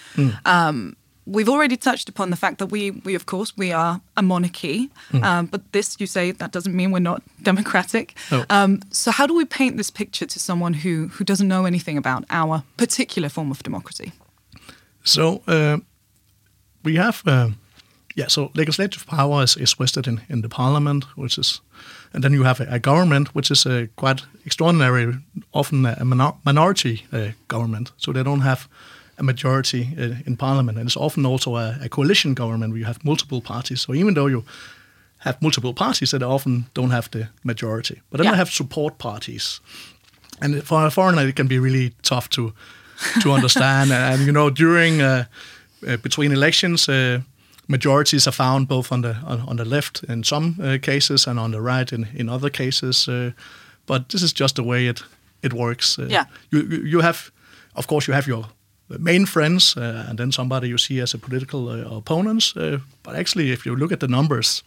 um, 0.46 0.96
we've 1.26 1.50
already 1.50 1.78
touched 1.78 2.08
upon 2.10 2.30
the 2.30 2.36
fact 2.36 2.60
that 2.60 2.68
we 2.68 2.92
we 2.92 3.16
of 3.16 3.26
course 3.26 3.58
we 3.58 3.72
are 3.72 4.02
a 4.16 4.22
monarchy, 4.22 4.90
um, 5.24 5.48
but 5.48 5.62
this 5.72 5.98
you 6.00 6.08
say 6.08 6.32
that 6.32 6.52
doesn't 6.52 6.76
mean 6.76 6.92
we're 6.92 7.00
not 7.00 7.22
democratic. 7.42 8.16
No. 8.32 8.46
Um, 8.50 8.82
so 8.92 9.12
how 9.12 9.28
do 9.28 9.34
we 9.36 9.46
paint 9.46 9.78
this 9.78 9.90
picture 9.90 10.28
to 10.28 10.40
someone 10.40 10.74
who 10.74 11.08
who 11.08 11.24
doesn't 11.24 11.48
know 11.48 11.66
anything 11.66 11.98
about 11.98 12.26
our 12.30 12.64
particular 12.78 13.30
form 13.30 13.52
of 13.52 13.64
democracy? 13.64 14.12
So 15.04 15.42
uh, 15.48 15.78
we 16.86 16.96
have, 16.98 17.22
uh, 17.28 17.50
yeah. 18.16 18.28
So 18.30 18.50
legislative 18.56 19.06
power 19.06 19.44
is, 19.44 19.58
is 19.58 19.74
vested 19.74 20.08
in, 20.08 20.22
in 20.30 20.42
the 20.42 20.50
parliament, 20.50 21.04
which 21.18 21.38
is, 21.38 21.62
and 22.14 22.24
then 22.24 22.34
you 22.34 22.44
have 22.44 22.62
a, 22.62 22.68
a 22.76 22.80
government, 22.80 23.28
which 23.36 23.52
is 23.52 23.66
a 23.66 23.88
quite 23.96 24.24
extraordinary, 24.46 25.18
often 25.52 25.86
a 25.86 26.04
minor- 26.06 26.34
minority 26.46 27.06
uh, 27.12 27.28
government. 27.48 27.92
So 27.98 28.12
they 28.14 28.24
don't 28.24 28.42
have 28.44 28.68
a 29.18 29.24
majority 29.24 29.90
uh, 29.98 30.16
in 30.26 30.38
parliament, 30.38 30.78
and 30.78 30.88
it's 30.88 30.98
often 30.98 31.26
also 31.26 31.56
a, 31.56 31.78
a 31.84 31.90
coalition 31.90 32.34
government 32.34 32.72
where 32.72 32.80
you 32.80 32.86
have 32.86 33.00
multiple 33.04 33.42
parties. 33.42 33.82
So 33.82 33.94
even 33.94 34.14
though 34.14 34.28
you 34.30 34.44
have 35.18 35.42
multiple 35.42 35.74
parties, 35.74 36.12
they 36.12 36.26
often 36.26 36.66
don't 36.74 36.92
have 36.92 37.10
the 37.12 37.28
majority. 37.44 38.02
But 38.10 38.18
then 38.18 38.26
Yeah. 38.26 38.32
they 38.32 38.38
have 38.38 38.52
support 38.52 38.98
parties, 38.98 39.62
and 40.42 40.62
for 40.64 40.86
a 40.86 40.90
foreigner, 40.92 41.28
it 41.28 41.36
can 41.36 41.48
be 41.48 41.60
really 41.60 41.92
tough 42.02 42.28
to 42.30 42.52
to 43.22 43.32
understand. 43.32 43.92
and 44.12 44.26
you 44.26 44.32
know, 44.32 44.50
during 44.50 45.02
uh, 45.02 45.24
between 46.02 46.32
elections, 46.32 46.88
uh, 46.90 47.20
majorities 47.68 48.28
are 48.28 48.32
found 48.36 48.68
both 48.68 48.92
on 48.92 49.02
the 49.02 49.16
on, 49.26 49.42
on 49.48 49.56
the 49.58 49.66
left 49.66 50.04
in 50.04 50.24
some 50.24 50.56
uh, 50.62 50.78
cases 50.82 51.28
and 51.28 51.40
on 51.40 51.52
the 51.52 51.62
right 51.62 51.92
in 51.94 52.08
in 52.16 52.30
other 52.30 52.50
cases. 52.50 53.08
Uh, 53.08 53.32
but 53.86 54.10
this 54.10 54.22
is 54.22 54.34
just 54.40 54.56
the 54.56 54.64
way 54.64 54.88
it 54.90 55.04
it 55.42 55.54
works. 55.54 55.98
Uh, 56.00 56.08
Yeah. 56.10 56.26
you 56.52 56.90
you 56.92 57.02
have, 57.02 57.32
of 57.74 57.86
course, 57.88 58.08
you 58.12 58.16
have 58.16 58.28
your 58.32 58.46
main 59.00 59.26
friends, 59.26 59.76
uh, 59.78 60.06
and 60.10 60.18
then 60.18 60.32
somebody 60.32 60.68
you 60.68 60.78
see 60.78 61.02
as 61.02 61.14
a 61.14 61.18
political 61.18 61.60
uh, 61.70 61.98
opponents. 61.98 62.54
Uh, 62.56 62.80
but 63.04 63.16
actually, 63.16 63.52
if 63.52 63.66
you 63.66 63.76
look 63.78 63.92
at 63.92 64.00
the 64.00 64.08
numbers, 64.08 64.64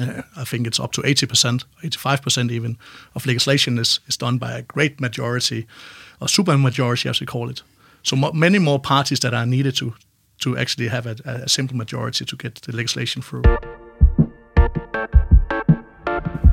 uh, 0.00 0.22
I 0.42 0.44
think 0.44 0.66
it's 0.66 0.80
up 0.80 0.92
to 0.92 1.02
80%, 1.02 1.64
85% 1.82 2.50
even, 2.50 2.76
of 3.14 3.26
legislation 3.26 3.78
is, 3.78 4.00
is 4.06 4.16
done 4.18 4.38
by 4.38 4.52
a 4.58 4.62
great 4.62 5.00
majority, 5.00 5.66
or 6.20 6.28
super 6.28 6.56
majority 6.58 7.08
as 7.10 7.20
we 7.20 7.26
call 7.26 7.50
it. 7.50 7.62
So 8.02 8.16
many 8.32 8.58
more 8.58 8.78
parties 8.80 9.18
that 9.20 9.32
are 9.34 9.46
needed 9.46 9.76
to, 9.76 9.92
to 10.38 10.56
actually 10.56 10.88
have 10.88 11.06
a, 11.06 11.16
a 11.24 11.48
simple 11.48 11.76
majority 11.76 12.24
to 12.24 12.36
get 12.36 12.54
the 12.62 12.76
legislation 12.76 13.22
through. 13.22 13.42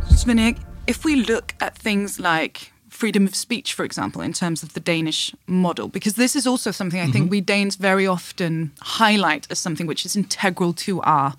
Svend 0.09 0.39
Erik, 0.39 0.57
if 0.87 1.03
we 1.05 1.15
look 1.15 1.53
at 1.59 1.77
things 1.77 2.19
like 2.19 2.71
freedom 2.89 3.27
of 3.27 3.35
speech, 3.35 3.73
for 3.73 3.83
example, 3.83 4.21
in 4.21 4.33
terms 4.33 4.63
of 4.63 4.73
the 4.73 4.79
Danish 4.79 5.35
model, 5.47 5.87
because 5.87 6.13
this 6.13 6.35
is 6.35 6.47
also 6.47 6.71
something 6.71 6.99
I 6.99 7.11
think 7.11 7.25
mm-hmm. 7.25 7.31
we 7.31 7.41
Danes 7.41 7.75
very 7.75 8.07
often 8.07 8.71
highlight 8.81 9.47
as 9.51 9.59
something 9.59 9.87
which 9.87 10.05
is 10.05 10.15
integral 10.15 10.73
to 10.73 11.01
our 11.01 11.33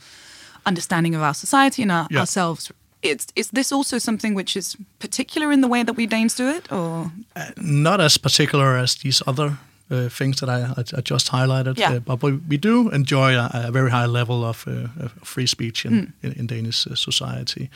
understanding 0.66 1.14
of 1.14 1.22
our 1.22 1.34
society 1.34 1.82
and 1.82 1.90
our, 1.90 2.06
Yeah. 2.10 2.20
ourselves. 2.20 2.70
Is, 3.02 3.26
is 3.34 3.50
this 3.50 3.72
also 3.72 3.98
something 3.98 4.34
which 4.34 4.56
is 4.56 4.76
particular 4.98 5.52
in 5.52 5.60
the 5.60 5.68
way 5.68 5.84
that 5.84 5.96
we 5.96 6.06
Danes 6.06 6.34
do 6.34 6.48
it, 6.48 6.70
or 6.72 7.12
uh, 7.36 7.50
not 7.56 8.00
as 8.00 8.18
particular 8.18 8.76
as 8.76 8.96
these 8.96 9.22
other 9.26 9.58
uh, 9.90 10.08
things 10.08 10.40
that 10.40 10.48
I, 10.48 10.74
I, 10.76 11.00
just 11.00 11.30
highlighted. 11.30 11.78
Yeah. 11.78 11.94
Uh, 11.94 12.00
but 12.00 12.22
we, 12.22 12.32
we 12.48 12.56
do 12.56 12.90
enjoy 12.90 13.34
a, 13.34 13.50
a 13.52 13.70
very 13.70 13.90
high 13.90 14.06
level 14.06 14.44
of, 14.44 14.66
uh, 14.66 14.88
of 15.04 15.12
free 15.22 15.46
speech 15.46 15.84
in, 15.84 16.12
in, 16.22 16.32
in 16.32 16.46
Danish 16.46 16.86
uh, 16.86 16.94
society, 16.94 17.70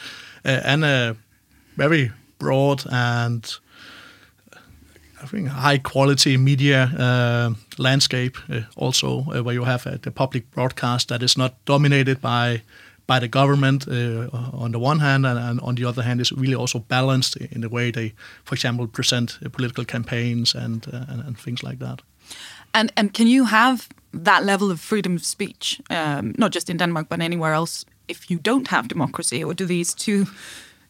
uh, 0.44 0.60
and 0.64 0.84
a 0.84 1.16
very 1.76 2.10
broad 2.38 2.84
and 2.90 3.60
I 5.22 5.26
think 5.26 5.48
high 5.48 5.78
quality 5.78 6.36
media 6.36 6.84
uh, 6.98 7.54
landscape. 7.78 8.38
Uh, 8.48 8.60
also, 8.76 9.26
uh, 9.30 9.42
where 9.42 9.54
you 9.54 9.64
have 9.64 9.86
uh, 9.86 9.98
the 10.00 10.10
public 10.10 10.50
broadcast 10.50 11.08
that 11.08 11.22
is 11.22 11.36
not 11.36 11.52
dominated 11.66 12.20
by 12.20 12.62
by 13.10 13.18
the 13.18 13.28
government 13.28 13.88
uh, 13.88 14.28
on 14.64 14.70
the 14.72 14.78
one 14.78 15.00
hand, 15.00 15.26
and, 15.26 15.38
and, 15.38 15.60
on 15.60 15.74
the 15.74 15.84
other 15.88 16.02
hand, 16.02 16.20
is 16.20 16.32
really 16.32 16.54
also 16.54 16.78
balanced 16.78 17.36
in 17.36 17.60
the 17.60 17.68
way 17.68 17.90
they, 17.90 18.12
for 18.44 18.54
example, 18.54 18.86
present 18.86 19.38
uh, 19.44 19.48
political 19.48 19.84
campaigns 19.84 20.54
and, 20.54 20.86
and, 20.86 21.26
and 21.26 21.36
things 21.36 21.62
like 21.62 21.78
that. 21.78 22.02
And 22.72 22.92
and 22.96 23.12
can 23.12 23.26
you 23.26 23.46
have 23.46 23.88
that 24.24 24.44
level 24.44 24.70
of 24.70 24.80
freedom 24.80 25.16
of 25.16 25.24
speech, 25.24 25.80
um, 25.88 26.34
not 26.36 26.54
just 26.54 26.68
in 26.68 26.76
Denmark 26.78 27.08
but 27.08 27.20
anywhere 27.20 27.54
else, 27.54 27.86
if 28.06 28.30
you 28.30 28.38
don't 28.42 28.68
have 28.68 28.88
democracy, 28.88 29.44
or 29.44 29.54
do 29.54 29.66
these 29.66 29.94
two 29.94 30.24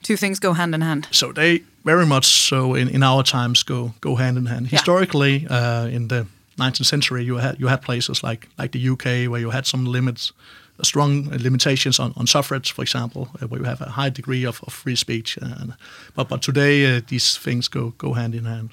two 0.03 0.17
things 0.17 0.41
go 0.41 0.53
hand 0.53 0.75
in 0.75 0.83
hand? 0.83 1.07
So 1.11 1.33
they 1.33 1.63
very 1.85 2.07
much 2.07 2.25
so 2.25 2.77
in, 2.77 2.89
in 2.89 3.03
our 3.03 3.23
times 3.23 3.65
go 3.65 3.93
go 4.01 4.17
hand 4.17 4.37
in 4.37 4.47
hand. 4.47 4.67
Yeah. 4.67 4.79
Historically, 4.79 5.47
uh, 5.51 5.95
in 5.95 6.09
the 6.09 6.27
19th 6.59 6.87
century, 6.87 7.25
you 7.25 7.39
had 7.39 7.55
you 7.59 7.69
had 7.69 7.81
places 7.81 8.23
like 8.23 8.47
like 8.59 8.79
the 8.79 8.89
UK 8.91 9.05
where 9.31 9.41
you 9.41 9.51
had 9.51 9.67
some 9.67 9.93
limits, 9.93 10.33
uh, 10.33 10.70
strong 10.83 11.31
limitations 11.31 11.99
on, 11.99 12.13
on 12.17 12.27
suffrage, 12.27 12.73
for 12.73 12.83
example, 12.83 13.29
uh, 13.41 13.47
where 13.47 13.61
you 13.61 13.67
have 13.67 13.81
a 13.81 13.91
high 13.91 14.11
degree 14.11 14.47
of, 14.47 14.61
of 14.67 14.73
free 14.73 14.97
speech. 14.97 15.39
And, 15.43 15.75
but 16.15 16.29
but 16.29 16.43
today 16.43 16.97
uh, 16.97 17.01
these 17.07 17.39
things 17.39 17.69
go 17.69 17.95
go 17.99 18.15
hand 18.15 18.35
in 18.35 18.45
hand. 18.45 18.71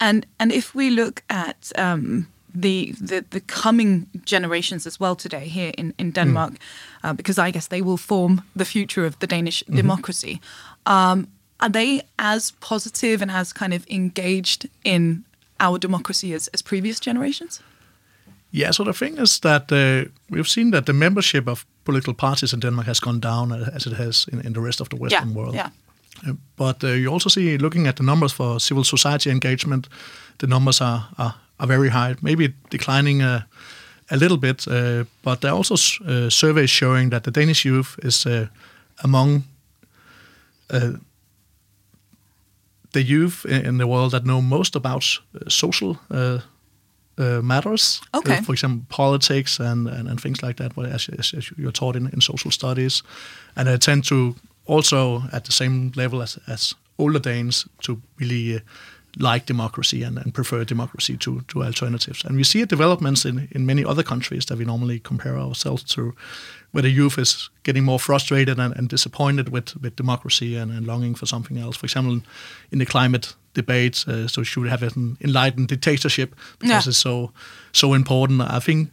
And 0.00 0.26
and 0.38 0.52
if 0.52 0.74
we 0.74 0.90
look 0.90 1.22
at 1.28 1.72
um, 1.76 2.26
the, 2.54 2.94
the 3.00 3.24
the 3.30 3.40
coming 3.40 4.06
generations 4.24 4.86
as 4.86 5.00
well 5.00 5.16
today 5.16 5.48
here 5.48 5.72
in 5.76 5.94
in 5.98 6.12
Denmark, 6.12 6.52
uh, 7.04 7.12
because 7.12 7.48
I 7.48 7.52
guess 7.52 7.68
they 7.68 7.82
will 7.82 7.98
form 7.98 8.42
the 8.56 8.64
future 8.64 9.06
of 9.06 9.18
the 9.18 9.26
Danish 9.26 9.64
democracy. 9.66 10.40
Um, 10.86 11.26
are 11.60 11.70
they 11.70 12.02
as 12.16 12.52
positive 12.60 13.22
and 13.22 13.30
as 13.30 13.52
kind 13.52 13.74
of 13.74 13.84
engaged 13.88 14.68
in 14.84 15.24
our 15.58 15.78
democracy 15.78 16.34
as, 16.34 16.48
as 16.48 16.62
previous 16.62 17.00
generations? 17.00 17.60
Yeah, 18.50 18.72
so 18.72 18.84
the 18.84 18.92
thing 18.92 19.18
is 19.18 19.38
that 19.40 19.70
uh, 19.72 20.10
we've 20.30 20.48
seen 20.48 20.70
that 20.70 20.84
the 20.86 20.92
membership 20.92 21.48
of 21.48 21.66
political 21.84 22.14
parties 22.14 22.52
in 22.52 22.60
Denmark 22.60 22.86
has 22.86 23.00
gone 23.00 23.20
down 23.20 23.52
uh, 23.52 23.74
as 23.74 23.86
it 23.86 23.92
has 23.92 24.26
in, 24.32 24.40
in 24.46 24.52
the 24.52 24.60
rest 24.60 24.80
of 24.80 24.88
the 24.88 24.96
Western 24.96 25.28
yeah, 25.28 25.36
world. 25.36 25.54
yeah. 25.54 25.70
Uh, 26.28 26.34
But 26.56 26.82
uh, 26.84 26.88
you 26.88 27.12
also 27.12 27.28
see, 27.28 27.58
looking 27.58 27.86
at 27.86 27.96
the 27.96 28.04
numbers 28.04 28.32
for 28.32 28.60
civil 28.60 28.84
society 28.84 29.30
engagement, 29.30 29.88
the 30.38 30.46
numbers 30.46 30.80
are 30.80 31.00
are, 31.16 31.34
are 31.56 31.68
very 31.68 31.88
high. 31.88 32.14
Maybe 32.20 32.54
declining 32.70 33.22
uh, 33.22 33.40
a 34.10 34.16
little 34.16 34.38
bit, 34.38 34.66
uh, 34.66 35.04
but 35.22 35.40
there 35.40 35.50
are 35.52 35.56
also 35.56 35.74
s- 35.74 36.00
uh, 36.08 36.30
surveys 36.30 36.70
showing 36.70 37.10
that 37.10 37.22
the 37.22 37.30
Danish 37.30 37.68
youth 37.68 37.96
is 38.02 38.26
uh, 38.26 38.46
among 39.04 39.42
uh, 40.74 40.90
the 42.92 43.02
youth 43.02 43.44
in, 43.44 43.78
the 43.78 43.86
world 43.86 44.10
that 44.10 44.22
know 44.22 44.42
most 44.42 44.76
about 44.76 45.20
uh, 45.34 45.48
social. 45.48 45.96
Uh, 47.18 47.38
uh, 47.38 47.42
matters, 47.42 48.00
Okay. 48.14 48.38
Uh, 48.38 48.42
for 48.42 48.52
example, 48.52 48.86
politics 48.88 49.60
and, 49.60 49.88
and, 49.88 50.08
and 50.08 50.20
things 50.20 50.42
like 50.42 50.56
that, 50.56 50.76
well, 50.76 50.86
as, 50.86 51.08
as, 51.18 51.34
as 51.34 51.50
you're 51.56 51.72
taught 51.72 51.96
in, 51.96 52.08
in 52.12 52.20
social 52.20 52.50
studies, 52.50 53.02
and 53.54 53.66
they 53.66 53.78
tend 53.78 54.04
to 54.04 54.34
also 54.66 55.22
at 55.32 55.44
the 55.44 55.52
same 55.52 55.90
level 55.96 56.22
as, 56.22 56.38
as 56.46 56.74
older 56.96 57.18
Danes 57.20 57.66
to 57.80 58.00
really 58.18 58.56
uh, 58.56 58.60
like 59.18 59.46
democracy 59.46 60.04
and, 60.04 60.18
and 60.18 60.32
prefer 60.32 60.64
democracy 60.64 61.16
to, 61.16 61.40
to 61.48 61.62
alternatives. 61.62 62.24
And 62.24 62.36
we 62.36 62.44
see 62.44 62.64
developments 62.64 63.24
in, 63.24 63.48
in 63.50 63.66
many 63.66 63.84
other 63.84 64.02
countries 64.02 64.46
that 64.46 64.58
we 64.58 64.64
normally 64.64 65.00
compare 65.00 65.38
ourselves 65.38 65.82
to, 65.94 66.14
where 66.72 66.82
the 66.82 66.90
youth 66.90 67.18
is 67.18 67.50
getting 67.62 67.84
more 67.84 67.98
frustrated 67.98 68.58
and, 68.58 68.76
and 68.76 68.88
disappointed 68.88 69.48
with, 69.48 69.74
with 69.82 69.96
democracy 69.96 70.56
and, 70.56 70.70
and 70.70 70.86
longing 70.86 71.16
for 71.16 71.26
something 71.26 71.58
else. 71.58 71.76
For 71.76 71.86
example, 71.86 72.20
in 72.70 72.78
the 72.78 72.86
climate 72.86 73.34
debate, 73.62 74.04
uh, 74.08 74.26
so 74.28 74.42
should 74.44 74.62
we 74.62 74.70
have 74.70 74.82
an 74.96 75.16
enlightened 75.20 75.68
dictatorship 75.68 76.34
because 76.58 76.86
Yeah. 76.86 76.90
it's 76.90 76.98
so 77.02 77.30
so 77.72 77.94
important. 77.94 78.40
I 78.40 78.60
think 78.60 78.88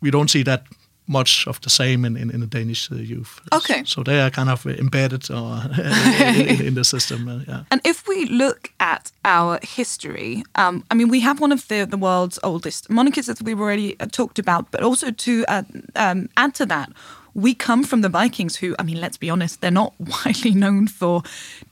we 0.00 0.10
don't 0.10 0.30
see 0.30 0.44
that 0.44 0.62
much 1.06 1.46
of 1.46 1.58
the 1.60 1.70
same 1.70 2.06
in, 2.06 2.16
in, 2.16 2.30
in 2.30 2.40
the 2.40 2.46
Danish 2.58 2.90
uh, 2.92 2.94
youth. 2.96 3.40
Okay. 3.52 3.82
So 3.84 4.02
they 4.02 4.20
are 4.20 4.30
kind 4.30 4.48
of 4.48 4.64
embedded 4.66 5.30
in, 5.30 6.66
in 6.66 6.74
the 6.74 6.84
system. 6.84 7.28
Uh, 7.28 7.40
yeah. 7.48 7.62
And 7.70 7.80
if 7.84 8.08
we 8.08 8.24
look 8.24 8.70
at 8.78 9.12
our 9.22 9.58
history, 9.62 10.42
um, 10.54 10.82
I 10.90 10.94
mean, 10.94 11.10
we 11.10 11.20
have 11.20 11.40
one 11.42 11.52
of 11.54 11.66
the, 11.68 11.86
the 11.86 11.98
world's 11.98 12.38
oldest 12.42 12.88
monarchies 12.88 13.26
that 13.26 13.42
we've 13.42 13.60
already 13.60 13.94
uh, 14.00 14.06
talked 14.06 14.38
about, 14.38 14.70
but 14.70 14.82
also 14.82 15.10
to 15.10 15.32
uh, 15.48 15.62
um, 15.94 16.28
add 16.36 16.54
to 16.54 16.66
that, 16.66 16.88
we 17.34 17.54
come 17.54 17.84
from 17.84 18.00
the 18.02 18.08
Vikings, 18.08 18.56
who, 18.56 18.74
I 18.78 18.82
mean, 18.84 19.00
let's 19.00 19.18
be 19.18 19.28
honest, 19.30 19.60
they're 19.60 19.70
not 19.82 19.92
widely 20.24 20.52
known 20.54 20.88
for 20.88 21.22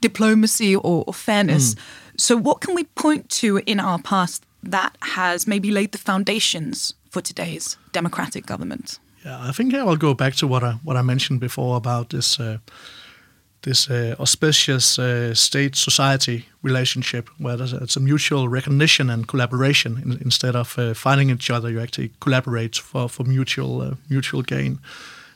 diplomacy 0.01 0.77
or, 0.77 1.05
or 1.07 1.15
fairness. 1.15 1.75
So, 2.17 2.37
what 2.37 2.61
can 2.61 2.75
we 2.75 2.85
point 2.85 3.29
to 3.41 3.59
in 3.67 3.81
our 3.81 3.99
past 3.99 4.45
that 4.63 4.97
has 5.01 5.47
maybe 5.47 5.71
laid 5.71 5.93
the 5.93 5.99
foundations 5.99 6.95
for 7.11 7.21
today's 7.21 7.77
democratic 7.93 8.47
government? 8.47 8.99
Yeah, 9.25 9.49
I 9.49 9.53
think 9.53 9.75
I 9.75 9.83
will 9.85 9.97
go 9.97 10.15
back 10.15 10.35
to 10.37 10.47
what 10.47 10.63
I 10.63 10.73
what 10.85 10.97
I 10.97 11.03
mentioned 11.03 11.41
before 11.41 11.77
about 11.77 12.09
this 12.11 12.41
uh, 12.41 12.59
this 13.63 13.89
uh, 13.89 14.17
auspicious 14.19 14.99
uh, 14.99 15.35
state-society 15.35 16.47
relationship, 16.63 17.29
where 17.39 17.57
there's 17.57 17.73
a, 17.73 17.77
it's 17.77 17.97
a 17.97 18.01
mutual 18.01 18.49
recognition 18.49 19.09
and 19.11 19.29
collaboration 19.29 19.99
in, 19.99 20.19
instead 20.23 20.57
of 20.57 20.79
uh, 20.79 20.95
fighting 20.95 21.31
each 21.31 21.51
other. 21.51 21.71
You 21.71 21.81
actually 21.81 22.11
collaborate 22.21 22.77
for 22.77 23.09
for 23.09 23.25
mutual 23.25 23.81
uh, 23.81 23.95
mutual 24.09 24.43
gain, 24.43 24.79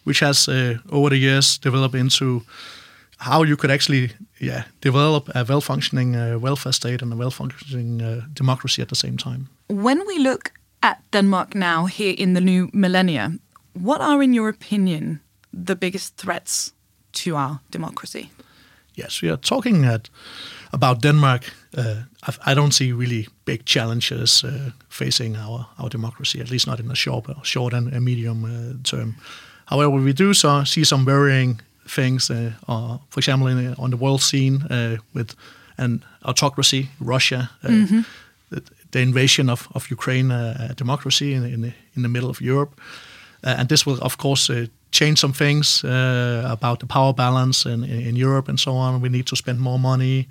which 0.05 0.21
has 0.21 0.49
uh, 0.49 0.79
over 0.91 1.11
the 1.11 1.19
years 1.19 1.59
developed 1.59 1.95
into 1.95 2.43
how 3.17 3.45
you 3.45 3.57
could 3.57 3.71
actually 3.71 4.11
yeah 4.41 4.63
develop 4.81 5.29
a 5.35 5.45
well-functioning 5.45 6.17
uh, 6.17 6.39
welfare 6.39 6.73
state 6.73 7.03
and 7.03 7.13
a 7.13 7.17
well-functioning 7.17 8.03
uh, 8.03 8.21
democracy 8.33 8.83
at 8.83 8.89
the 8.89 8.97
same 8.97 9.17
time. 9.17 9.49
When 9.69 10.07
we 10.07 10.19
look 10.19 10.53
at 10.83 10.99
Denmark 11.11 11.55
now, 11.55 11.87
here 11.87 12.15
in 12.19 12.35
the 12.35 12.41
new 12.41 12.69
millennia, 12.73 13.31
what 13.73 14.01
are, 14.01 14.23
in 14.23 14.35
your 14.35 14.49
opinion, 14.49 15.21
the 15.65 15.75
biggest 15.75 16.17
threats 16.17 16.73
to 17.13 17.37
our 17.37 17.61
democracy? 17.71 18.31
Yes, 18.95 19.23
we 19.23 19.31
are 19.31 19.37
talking 19.39 19.85
at, 19.85 20.11
about 20.73 21.03
Denmark. 21.03 21.53
Uh, 21.77 22.03
I, 22.23 22.53
I 22.53 22.55
don't 22.55 22.73
see 22.73 22.93
really 22.93 23.29
big 23.45 23.65
challenges 23.65 24.45
uh, 24.45 24.71
facing 24.89 25.37
our, 25.37 25.67
our 25.79 25.89
democracy, 25.89 26.41
at 26.41 26.51
least 26.51 26.67
not 26.67 26.81
in 26.81 26.89
the 26.89 26.97
short, 26.97 27.25
short 27.43 27.75
and 27.75 27.91
medium 28.01 28.45
uh, 28.45 28.75
term. 28.83 29.15
However, 29.67 29.97
we 29.97 30.13
do 30.13 30.33
so, 30.33 30.65
see 30.65 30.85
some 30.85 31.05
varying 31.05 31.61
things, 31.89 32.31
uh, 32.31 32.53
uh, 32.69 32.99
for 33.09 33.21
example, 33.21 33.49
in, 33.49 33.75
on 33.75 33.91
the 33.91 33.97
world 33.97 34.21
scene 34.21 34.63
uh, 34.71 34.97
with 35.15 35.35
an 35.79 36.03
autocracy, 36.25 36.89
Russia, 37.01 37.51
uh, 37.63 37.69
the, 38.51 38.63
the 38.91 39.01
invasion 39.01 39.51
of, 39.51 39.69
of 39.75 39.91
Ukraine, 39.91 40.31
uh, 40.31 40.73
democracy 40.77 41.35
in, 41.35 41.45
in, 41.45 41.61
the, 41.63 41.73
in 41.95 42.03
the 42.03 42.09
middle 42.09 42.31
of 42.31 42.41
Europe. 42.41 42.81
Uh, 43.45 43.57
and 43.59 43.69
this 43.69 43.85
will, 43.87 43.99
of 44.01 44.17
course, 44.17 44.51
uh, 44.51 44.67
change 44.91 45.19
some 45.19 45.33
things 45.33 45.85
uh, 45.85 46.43
about 46.51 46.79
the 46.81 46.87
power 46.87 47.13
balance 47.13 47.67
in, 47.67 47.85
in, 47.85 48.01
in 48.01 48.17
Europe 48.17 48.49
and 48.49 48.59
so 48.59 48.73
on. 48.73 49.01
We 49.01 49.09
need 49.09 49.27
to 49.27 49.37
spend 49.37 49.61
more 49.61 49.79
money 49.79 50.27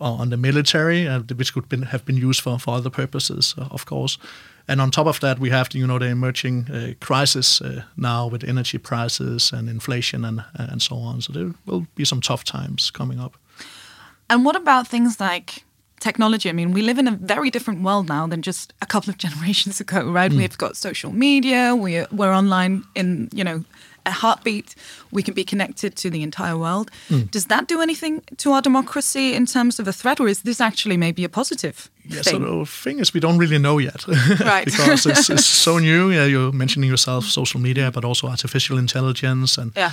on 0.00 0.30
the 0.30 0.36
military, 0.36 1.08
uh, 1.08 1.20
which 1.36 1.52
could 1.52 1.68
been, 1.68 1.82
have 1.82 2.04
been 2.04 2.16
used 2.16 2.40
for, 2.40 2.58
for 2.58 2.74
other 2.74 2.90
purposes, 2.90 3.54
uh, 3.58 3.66
of 3.70 3.84
course. 3.84 4.18
And 4.68 4.80
on 4.80 4.90
top 4.90 5.06
of 5.06 5.20
that, 5.20 5.38
we 5.38 5.50
have 5.50 5.68
you 5.72 5.86
know 5.86 5.98
the 5.98 6.06
emerging 6.06 6.70
uh, 6.70 7.06
crisis 7.06 7.60
uh, 7.60 7.82
now 7.96 8.30
with 8.30 8.44
energy 8.44 8.78
prices 8.78 9.52
and 9.52 9.68
inflation 9.68 10.24
and 10.24 10.44
and 10.54 10.82
so 10.82 10.96
on. 10.96 11.20
So 11.20 11.32
there 11.32 11.54
will 11.64 11.86
be 11.94 12.04
some 12.04 12.20
tough 12.20 12.44
times 12.44 12.90
coming 12.90 13.20
up. 13.20 13.36
And 14.30 14.44
what 14.44 14.56
about 14.56 14.88
things 14.88 15.20
like 15.20 15.64
technology? 16.00 16.48
I 16.48 16.52
mean, 16.52 16.72
we 16.72 16.82
live 16.82 16.98
in 16.98 17.08
a 17.08 17.12
very 17.12 17.50
different 17.50 17.82
world 17.82 18.08
now 18.08 18.26
than 18.26 18.42
just 18.42 18.72
a 18.82 18.86
couple 18.86 19.10
of 19.10 19.18
generations 19.26 19.80
ago, 19.80 20.10
right? 20.10 20.32
We've 20.32 20.58
got 20.58 20.76
social 20.76 21.12
media, 21.12 21.74
we're, 21.74 22.06
we're 22.12 22.32
online 22.32 22.84
in, 22.94 23.28
you 23.32 23.44
know, 23.44 23.64
a 24.06 24.10
heartbeat. 24.10 24.74
We 25.10 25.22
can 25.22 25.34
be 25.34 25.44
connected 25.44 25.96
to 25.96 26.10
the 26.10 26.22
entire 26.22 26.56
world. 26.56 26.90
Does 27.30 27.46
that 27.46 27.68
do 27.68 27.80
anything 27.80 28.22
to 28.38 28.52
our 28.52 28.62
democracy 28.62 29.34
in 29.34 29.46
terms 29.46 29.78
of 29.78 29.88
a 29.88 29.92
threat, 29.92 30.20
or 30.20 30.28
is 30.28 30.42
this 30.42 30.60
actually 30.60 30.96
maybe 30.96 31.24
a 31.24 31.28
positive 31.28 31.90
Yeah, 32.10 32.22
so 32.22 32.30
thing? 32.30 32.58
the 32.60 32.66
thing 32.66 32.98
is, 33.00 33.12
we 33.14 33.20
don't 33.20 33.38
really 33.38 33.58
know 33.58 33.78
yet, 33.78 34.06
Right. 34.40 34.64
because 34.64 35.06
it's, 35.10 35.30
it's 35.30 35.46
so 35.64 35.78
new. 35.78 36.10
Yeah, 36.10 36.24
you're 36.26 36.52
mentioning 36.52 36.88
yourself 36.90 37.24
social 37.24 37.60
media, 37.60 37.90
but 37.90 38.04
also 38.04 38.28
artificial 38.28 38.78
intelligence 38.78 39.58
and 39.60 39.72
Yeah. 39.76 39.90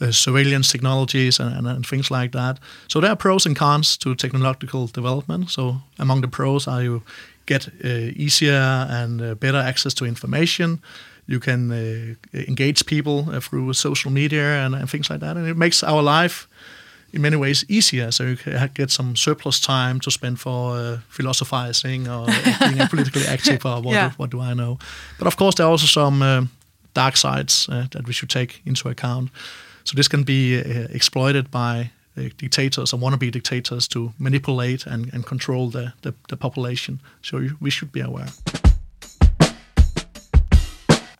uh, 0.00 0.10
surveillance 0.12 0.70
technologies 0.72 1.40
and, 1.40 1.54
and, 1.56 1.66
and 1.66 1.86
things 1.86 2.10
like 2.10 2.30
that. 2.32 2.58
So 2.88 3.00
there 3.00 3.10
are 3.10 3.16
pros 3.16 3.46
and 3.46 3.56
cons 3.56 3.96
to 3.98 4.14
technological 4.14 4.86
development. 4.86 5.50
So 5.50 5.76
among 5.98 6.22
the 6.22 6.28
pros 6.28 6.66
are 6.66 6.82
you 6.82 7.02
get 7.46 7.68
uh, 7.84 7.88
easier 8.16 8.86
and 8.90 9.20
uh, 9.20 9.34
better 9.34 9.58
access 9.58 9.94
to 9.94 10.04
information. 10.04 10.80
You 11.26 11.40
can 11.40 11.70
uh, 11.70 12.14
engage 12.48 12.84
people 12.86 13.26
uh, 13.30 13.40
through 13.40 13.72
social 13.74 14.10
media 14.12 14.64
and, 14.66 14.74
and, 14.74 14.88
things 14.90 15.08
like 15.10 15.20
that, 15.20 15.36
and 15.36 15.46
it 15.46 15.56
makes 15.56 15.82
our 15.82 16.02
life 16.02 16.48
in 17.12 17.22
many 17.22 17.36
ways 17.36 17.64
easier. 17.68 18.10
So 18.10 18.24
you 18.24 18.36
can 18.36 18.70
get 18.74 18.90
some 18.90 19.16
surplus 19.16 19.60
time 19.60 20.00
to 20.00 20.10
spend 20.10 20.40
for 20.40 20.76
uh, 20.76 20.98
philosophizing 21.08 22.08
or 22.08 22.26
being 22.60 22.88
politically 22.88 23.26
active 23.26 23.64
or 23.66 23.82
what, 23.82 23.92
yeah. 23.92 24.10
what 24.16 24.30
do 24.30 24.40
I 24.40 24.54
know. 24.54 24.78
But 25.18 25.26
of 25.26 25.36
course, 25.36 25.56
there 25.56 25.66
are 25.66 25.70
also 25.70 25.86
some 25.86 26.22
uh, 26.22 26.46
dark 26.94 27.16
sides 27.16 27.68
uh, 27.68 27.86
that 27.90 28.06
we 28.06 28.12
should 28.12 28.30
take 28.30 28.62
into 28.64 28.88
account. 28.88 29.30
So 29.84 29.96
this 29.96 30.08
can 30.08 30.22
be 30.22 30.60
uh, 30.60 30.88
exploited 30.90 31.50
by 31.50 31.90
uh, 32.16 32.28
dictators 32.36 32.92
or 32.92 32.98
wannabe 32.98 33.30
dictators 33.30 33.88
to 33.88 34.12
manipulate 34.18 34.86
and, 34.86 35.12
and 35.12 35.26
control 35.26 35.70
the, 35.70 35.92
the, 36.02 36.14
the 36.28 36.36
population. 36.36 37.00
So 37.22 37.48
we 37.60 37.70
should 37.70 37.92
be 37.92 38.00
aware. 38.00 38.28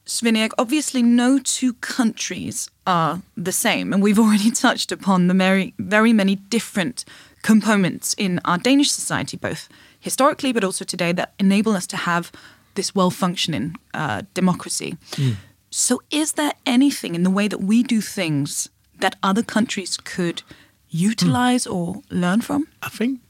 Svend 0.06 0.50
obviously 0.58 1.02
no 1.02 1.38
two 1.38 1.74
countries 1.74 2.70
are 2.86 3.22
the 3.36 3.52
same, 3.52 3.92
and 3.92 4.02
we've 4.02 4.18
already 4.24 4.50
touched 4.50 4.92
upon 4.92 5.28
the 5.28 5.34
very, 5.34 5.74
very 5.78 6.12
many 6.12 6.36
different 6.36 7.04
components 7.42 8.14
in 8.18 8.40
our 8.44 8.58
Danish 8.58 8.90
society, 8.90 9.36
both 9.36 9.68
historically 10.00 10.52
but 10.52 10.64
also 10.64 10.84
today, 10.84 11.12
that 11.12 11.32
enable 11.38 11.72
us 11.72 11.86
to 11.86 11.96
have 11.96 12.32
this 12.74 12.94
well 12.94 13.10
functioning 13.10 13.76
uh, 13.94 14.22
democracy. 14.34 14.96
Mm. 15.12 15.36
So, 15.70 16.02
is 16.10 16.32
there 16.32 16.52
anything 16.66 17.14
in 17.14 17.22
the 17.22 17.30
way 17.30 17.48
that 17.48 17.60
we 17.60 17.82
do 17.82 18.00
things 18.00 18.68
that 18.98 19.16
other 19.22 19.42
countries 19.42 19.96
could 19.96 20.42
utilize 20.90 21.64
mm. 21.66 21.74
or 21.74 22.02
learn 22.10 22.40
from? 22.40 22.66
I 22.82 22.88
think 22.88 23.20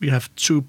we 0.00 0.08
have 0.08 0.34
two 0.36 0.64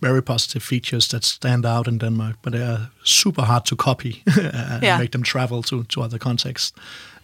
very 0.00 0.22
positive 0.22 0.62
features 0.62 1.08
that 1.08 1.24
stand 1.24 1.66
out 1.66 1.88
in 1.88 1.98
Denmark, 1.98 2.36
but 2.42 2.52
they 2.52 2.62
are 2.62 2.90
super 3.04 3.42
hard 3.42 3.64
to 3.64 3.76
copy 3.76 4.22
and 4.26 4.82
yeah. 4.82 4.98
make 4.98 5.10
them 5.10 5.22
travel 5.22 5.62
to, 5.62 5.84
to 5.84 6.02
other 6.02 6.18
contexts. 6.18 6.72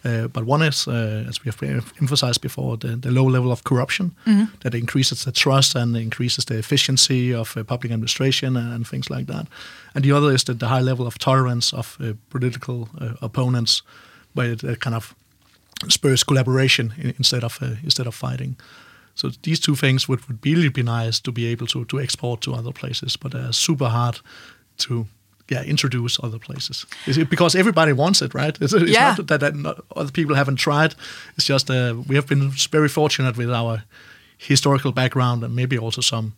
Uh, 0.05 0.27
but 0.27 0.43
one 0.43 0.61
is, 0.61 0.87
uh, 0.87 1.25
as 1.27 1.43
we 1.43 1.51
have 1.51 1.93
emphasized 1.99 2.41
before, 2.41 2.77
the, 2.77 2.95
the 2.95 3.09
low 3.11 3.25
level 3.25 3.51
of 3.51 3.63
corruption 3.63 4.11
mm-hmm. 4.25 4.45
that 4.59 4.75
increases 4.75 5.23
the 5.23 5.31
trust 5.31 5.75
and 5.75 5.97
increases 5.97 6.45
the 6.45 6.57
efficiency 6.57 7.33
of 7.33 7.57
uh, 7.57 7.63
public 7.63 7.91
administration 7.91 8.55
and, 8.55 8.73
and, 8.73 8.87
things 8.87 9.09
like 9.09 9.25
that. 9.25 9.47
And 9.95 10.03
the 10.03 10.11
other 10.11 10.31
is 10.31 10.43
that 10.43 10.59
the 10.59 10.67
high 10.67 10.81
level 10.81 11.07
of 11.07 11.17
tolerance 11.17 11.73
of 11.73 11.97
uh, 11.99 12.13
political 12.29 12.87
uh, 13.01 13.13
opponents, 13.21 13.81
where 14.33 14.51
it 14.51 14.79
kind 14.79 14.95
of 14.95 15.15
spurs 15.87 16.23
collaboration 16.23 16.93
instead 17.17 17.43
of 17.43 17.59
instead 17.83 18.07
of 18.07 18.15
fighting. 18.15 18.57
So 19.15 19.31
these 19.43 19.59
two 19.59 19.75
things 19.75 20.07
would, 20.07 20.25
would 20.27 20.45
really 20.45 20.69
be 20.69 20.83
nice 20.83 21.19
to 21.21 21.31
be 21.31 21.45
able 21.47 21.67
to, 21.67 21.85
to 21.85 21.99
export 21.99 22.41
to 22.41 22.53
other 22.53 22.71
places, 22.71 23.17
but 23.17 23.31
they're 23.31 23.53
super 23.53 23.87
hard 23.87 24.19
to 24.77 25.07
yeah 25.49 25.63
introduce 25.63 26.19
other 26.23 26.39
places. 26.39 26.85
Because 27.29 27.55
everybody 27.55 27.93
wants 27.93 28.21
it 28.21 28.33
right? 28.33 28.57
It's, 28.61 28.73
it's 28.73 28.91
yeah. 28.91 29.15
not 29.17 29.27
that, 29.27 29.39
that 29.39 29.55
not, 29.55 29.83
other 29.95 30.11
people 30.11 30.35
haven't 30.35 30.57
tried. 30.57 30.95
It's 31.37 31.45
just 31.45 31.69
uh, 31.69 31.95
we 32.07 32.15
have 32.15 32.27
been 32.27 32.51
very 32.71 32.89
fortunate 32.89 33.37
with 33.37 33.51
our 33.51 33.83
historical 34.37 34.91
background 34.91 35.43
and 35.43 35.55
maybe 35.55 35.77
also 35.77 36.01
some 36.01 36.33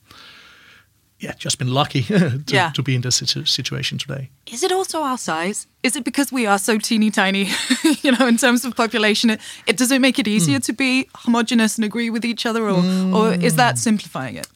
yeah, 1.20 1.34
just 1.34 1.58
been 1.58 1.74
lucky 1.74 2.04
to, 2.04 2.44
yeah. 2.48 2.70
to 2.72 2.84
be 2.84 2.94
in 2.96 3.02
this 3.02 3.18
situation 3.46 3.98
today. 3.98 4.30
Is 4.52 4.64
it 4.64 4.72
also 4.72 5.02
our 5.02 5.18
size? 5.18 5.68
Is 5.82 5.96
it 5.96 6.04
because 6.04 6.32
we 6.32 6.46
are 6.46 6.60
so 6.60 6.78
teeny 6.78 7.10
tiny, 7.10 7.50
you 8.02 8.12
know, 8.12 8.28
in 8.28 8.38
terms 8.38 8.66
of 8.66 8.76
population? 8.76 9.32
It, 9.32 9.42
it 9.66 9.78
does 9.78 9.92
it 9.92 10.00
make 10.00 10.20
it 10.20 10.28
easier 10.28 10.60
mm. 10.60 10.66
to 10.66 10.74
be 10.74 11.10
homogenous 11.16 11.76
and 11.78 11.86
agree 11.86 12.10
with 12.10 12.24
each 12.24 12.46
other, 12.46 12.70
or 12.70 12.82
mm. 12.82 13.16
or 13.16 13.34
is 13.34 13.56
that 13.56 13.74
hmm. 13.74 13.78
simplifying 13.78 14.36
it? 14.36 14.48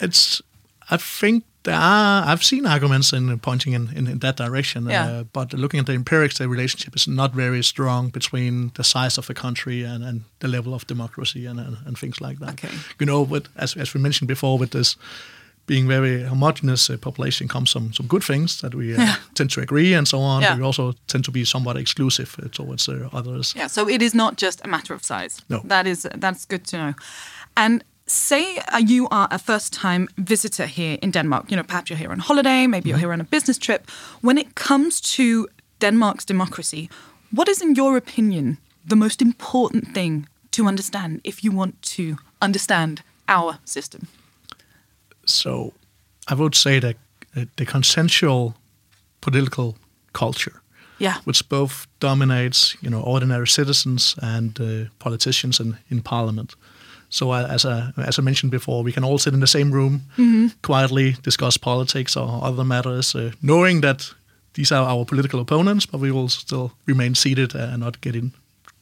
It's. 0.00 0.42
I 0.90 0.96
think 0.96 1.44
there 1.62 1.76
are. 1.76 2.24
I've 2.26 2.42
seen 2.42 2.66
arguments 2.66 3.12
in 3.12 3.38
pointing 3.38 3.72
in, 3.72 3.90
in, 3.96 4.08
in 4.08 4.18
that 4.18 4.36
direction, 4.36 4.86
yeah. 4.86 5.06
uh, 5.06 5.24
but 5.32 5.52
looking 5.52 5.78
at 5.78 5.86
the 5.86 5.92
empirics, 5.92 6.38
the 6.38 6.48
relationship 6.48 6.96
is 6.96 7.06
not 7.06 7.32
very 7.32 7.62
strong 7.62 8.10
between 8.10 8.72
the 8.74 8.82
size 8.82 9.18
of 9.18 9.26
the 9.26 9.34
country 9.34 9.84
and, 9.84 10.02
and 10.02 10.24
the 10.40 10.48
level 10.48 10.74
of 10.74 10.86
democracy 10.86 11.46
and, 11.46 11.60
and, 11.60 11.76
and 11.86 11.96
things 11.96 12.20
like 12.20 12.40
that. 12.40 12.54
Okay. 12.54 12.74
You 12.98 13.06
know, 13.06 13.24
but 13.24 13.48
as 13.54 13.76
as 13.76 13.94
we 13.94 14.00
mentioned 14.00 14.28
before, 14.28 14.58
with 14.58 14.70
this 14.70 14.96
being 15.66 15.88
very 15.88 16.22
homogenous 16.22 16.90
uh, 16.90 16.96
population 16.96 17.48
comes 17.48 17.70
some 17.70 17.92
some 17.92 18.08
good 18.08 18.24
things 18.24 18.60
that 18.60 18.74
we 18.74 18.94
uh, 18.94 19.02
yeah. 19.02 19.14
tend 19.34 19.50
to 19.50 19.60
agree 19.60 19.96
and 19.96 20.08
so 20.08 20.18
on. 20.18 20.42
Yeah. 20.42 20.56
We 20.56 20.64
also 20.64 20.92
tend 21.06 21.24
to 21.24 21.30
be 21.30 21.44
somewhat 21.44 21.76
exclusive 21.76 22.36
uh, 22.42 22.48
towards 22.48 22.88
uh, 22.88 23.08
others. 23.12 23.54
Yeah. 23.56 23.68
So 23.68 23.88
it 23.88 24.02
is 24.02 24.14
not 24.14 24.42
just 24.42 24.64
a 24.64 24.68
matter 24.68 24.94
of 24.94 25.02
size. 25.04 25.42
No. 25.48 25.60
That 25.64 25.86
is 25.86 26.08
that's 26.20 26.46
good 26.46 26.64
to 26.66 26.76
know. 26.76 26.94
And 27.54 27.84
say 28.06 28.58
uh, 28.74 28.78
you 28.78 29.08
are 29.10 29.28
a 29.30 29.38
first 29.38 29.72
time 29.72 30.08
visitor 30.16 30.66
here 30.66 30.98
in 31.00 31.10
Denmark. 31.12 31.50
You 31.50 31.56
know, 31.56 31.64
perhaps 31.64 31.90
you're 31.90 31.98
here 31.98 32.12
on 32.12 32.18
holiday, 32.18 32.66
maybe 32.66 32.88
you're 32.88 32.98
mm-hmm. 32.98 33.06
here 33.06 33.12
on 33.12 33.20
a 33.20 33.30
business 33.30 33.58
trip. 33.58 33.90
When 34.20 34.38
it 34.38 34.54
comes 34.54 35.00
to 35.16 35.48
Denmark's 35.78 36.24
democracy, 36.24 36.88
what 37.34 37.48
is, 37.48 37.62
in 37.62 37.74
your 37.74 37.96
opinion, 37.96 38.58
the 38.88 38.96
most 38.96 39.22
important 39.22 39.94
thing 39.94 40.28
to 40.50 40.66
understand 40.66 41.20
if 41.24 41.42
you 41.44 41.54
want 41.54 41.80
to 41.96 42.16
understand 42.40 43.02
our 43.26 43.58
system? 43.64 44.06
So 45.24 45.72
I 46.28 46.34
would 46.34 46.54
say 46.54 46.80
that 46.80 46.96
the 47.56 47.66
consensual 47.66 48.54
political 49.20 49.76
culture, 50.12 50.62
yeah. 50.98 51.18
which 51.24 51.48
both 51.48 51.86
dominates, 52.00 52.76
you 52.80 52.90
know, 52.90 53.00
ordinary 53.00 53.46
citizens 53.46 54.14
and 54.22 54.60
uh, 54.60 54.90
politicians 54.98 55.60
in, 55.60 55.78
in 55.88 56.02
parliament. 56.02 56.54
So 57.08 57.30
uh, 57.30 57.46
as 57.48 57.64
I, 57.64 57.92
as 57.96 58.18
I 58.18 58.22
mentioned 58.22 58.52
before, 58.52 58.82
we 58.82 58.92
can 58.92 59.04
all 59.04 59.18
sit 59.18 59.34
in 59.34 59.40
the 59.40 59.46
same 59.46 59.70
room, 59.70 60.02
mm-hmm. 60.16 60.48
quietly 60.62 61.16
discuss 61.22 61.58
politics 61.58 62.16
or 62.16 62.40
other 62.42 62.64
matters, 62.64 63.14
uh, 63.14 63.32
knowing 63.40 63.82
that 63.82 64.14
these 64.54 64.72
are 64.72 64.86
our 64.86 65.04
political 65.04 65.40
opponents, 65.40 65.86
but 65.86 66.00
we 66.00 66.10
will 66.10 66.28
still 66.28 66.72
remain 66.86 67.14
seated 67.14 67.54
and 67.54 67.80
not 67.80 68.00
get 68.00 68.14
in 68.14 68.32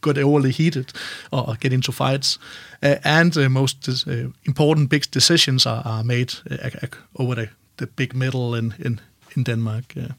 got 0.01 0.19
overly 0.19 0.51
heated 0.51 0.93
or 1.31 1.57
get 1.61 1.73
into 1.73 1.93
fights. 1.93 2.39
Uh, 2.83 2.97
and 3.05 3.33
the 3.33 3.49
most 3.49 3.89
uh, 3.89 4.13
important 4.45 4.89
big 4.89 5.11
decisions 5.11 5.67
are, 5.67 5.83
are 5.85 6.05
made 6.05 6.33
uh, 6.51 6.87
over 7.17 7.35
the, 7.35 7.49
the 7.77 7.87
big 7.87 8.15
middle 8.15 8.55
in, 8.59 8.75
in, 8.79 9.01
in 9.37 9.45
Denmark. 9.45 9.95
yeah. 9.95 10.15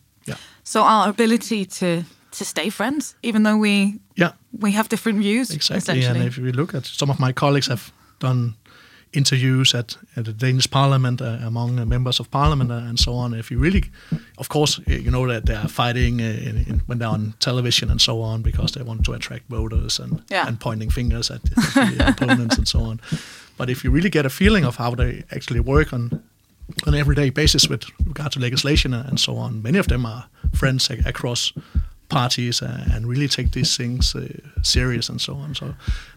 So 0.63 0.82
our 0.82 1.10
ability 1.10 1.65
to 1.65 2.04
to 2.32 2.46
stay 2.46 2.70
friends, 2.70 3.15
even 3.22 3.44
though 3.44 3.58
we 3.58 4.00
yeah 4.15 4.32
we 4.60 4.72
have 4.72 4.88
different 4.89 5.20
views. 5.20 5.50
Exactly, 5.52 6.06
and 6.06 6.17
if 6.17 6.38
we 6.38 6.52
look 6.52 6.74
at 6.74 6.86
some 6.86 7.12
of 7.12 7.20
my 7.20 7.34
colleagues 7.34 7.67
have 7.67 7.91
done 8.20 8.54
interviews 9.13 9.76
at, 9.76 9.97
at 10.15 10.26
the 10.26 10.34
Danish 10.34 10.69
Parliament 10.69 11.21
uh, 11.21 11.38
among 11.43 11.80
uh, 11.80 11.86
members 11.86 12.19
of 12.19 12.30
Parliament 12.32 12.71
uh, 12.71 12.76
and 12.76 13.00
so 13.00 13.13
on. 13.13 13.34
If 13.34 13.52
you 13.52 13.60
really, 13.60 13.84
of 14.38 14.50
course, 14.50 14.80
uh, 14.80 14.93
you 14.93 15.12
know 15.12 15.28
that 15.28 15.45
they 15.45 15.56
are 15.56 15.67
fighting 15.67 16.21
uh, 16.21 16.26
in, 16.26 16.65
in, 16.67 16.82
when 16.86 17.00
they're 17.00 17.10
on 17.10 17.34
television 17.39 17.91
and 17.91 18.02
so 18.02 18.21
on 18.21 18.41
because 18.41 18.71
they 18.71 18.84
want 18.84 19.06
to 19.06 19.13
attract 19.13 19.47
voters 19.50 20.00
and 20.00 20.21
yeah. 20.30 20.47
and 20.47 20.60
pointing 20.60 20.89
fingers 20.89 21.32
at 21.32 21.43
the 21.43 22.06
opponents 22.17 22.58
and 22.58 22.67
so 22.67 22.80
on. 22.80 23.02
But 23.58 23.69
if 23.69 23.84
you 23.84 23.91
really 23.91 24.10
get 24.10 24.26
a 24.26 24.30
feeling 24.30 24.65
of 24.65 24.78
how 24.78 24.95
they 24.95 25.24
actually 25.32 25.60
work 25.60 25.93
on 25.93 26.24
on 26.88 26.95
everyday 26.95 27.30
basis 27.30 27.67
with 27.67 27.84
regard 28.06 28.32
to 28.32 28.39
legislation 28.39 28.93
and 28.93 29.19
so 29.19 29.36
on, 29.36 29.62
many 29.62 29.78
of 29.78 29.88
them 29.88 30.06
are 30.06 30.26
friends 30.54 30.89
across 30.89 31.54
parties 32.12 32.62
uh, 32.62 32.93
and 32.93 33.08
really 33.08 33.28
take 33.28 33.52
these 33.52 33.78
things 33.78 34.15
uh, 34.15 34.28
serious 34.62 35.10
and 35.10 35.21
so 35.21 35.34
on. 35.36 35.56
So 35.56 35.74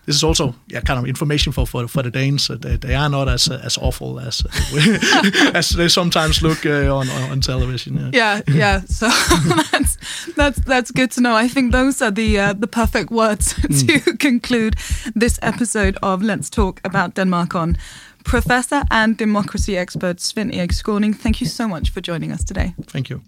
this 0.07 0.17
is 0.17 0.25
also 0.25 0.55
yeah, 0.67 0.81
kind 0.81 0.99
of 0.99 1.07
information 1.07 1.53
for 1.53 1.67
for, 1.67 1.89
for 1.89 2.03
the 2.03 2.11
Danes. 2.11 2.49
They, 2.49 2.77
they 2.77 2.95
are 2.95 3.09
not 3.09 3.29
as 3.29 3.49
as 3.49 3.79
awful 3.79 4.21
as 4.21 4.43
as 5.55 5.71
they 5.71 5.89
sometimes 5.89 6.43
look 6.43 6.67
uh, 6.67 6.97
on 6.99 7.09
on 7.31 7.41
television. 7.41 8.11
Yeah, 8.13 8.41
yeah. 8.49 8.57
yeah. 8.57 8.81
So 8.95 9.09
that's 9.73 9.97
that's 10.37 10.59
that's 10.65 10.91
good 10.91 11.11
to 11.13 11.21
know. 11.21 11.37
I 11.45 11.49
think 11.49 11.73
those 11.73 12.05
are 12.05 12.13
the 12.13 12.39
uh, 12.39 12.53
the 12.61 12.67
perfect 12.67 13.11
words 13.11 13.55
mm. 13.55 13.87
to 13.87 14.17
conclude 14.17 14.75
this 15.21 15.39
episode 15.43 15.97
of 16.03 16.23
Let's 16.23 16.51
Talk 16.51 16.81
About 16.85 17.15
Denmark 17.15 17.55
on. 17.55 17.77
Professor 18.25 18.85
and 18.91 19.19
democracy 19.19 19.77
expert 19.77 20.17
Svend 20.17 20.55
Erik 20.55 20.73
Skaaning, 20.73 21.15
thank 21.15 21.41
you 21.41 21.47
so 21.47 21.69
much 21.69 21.91
for 21.91 22.01
joining 22.01 22.33
us 22.33 22.43
today. 22.43 22.75
Thank 22.87 23.11
you. 23.11 23.21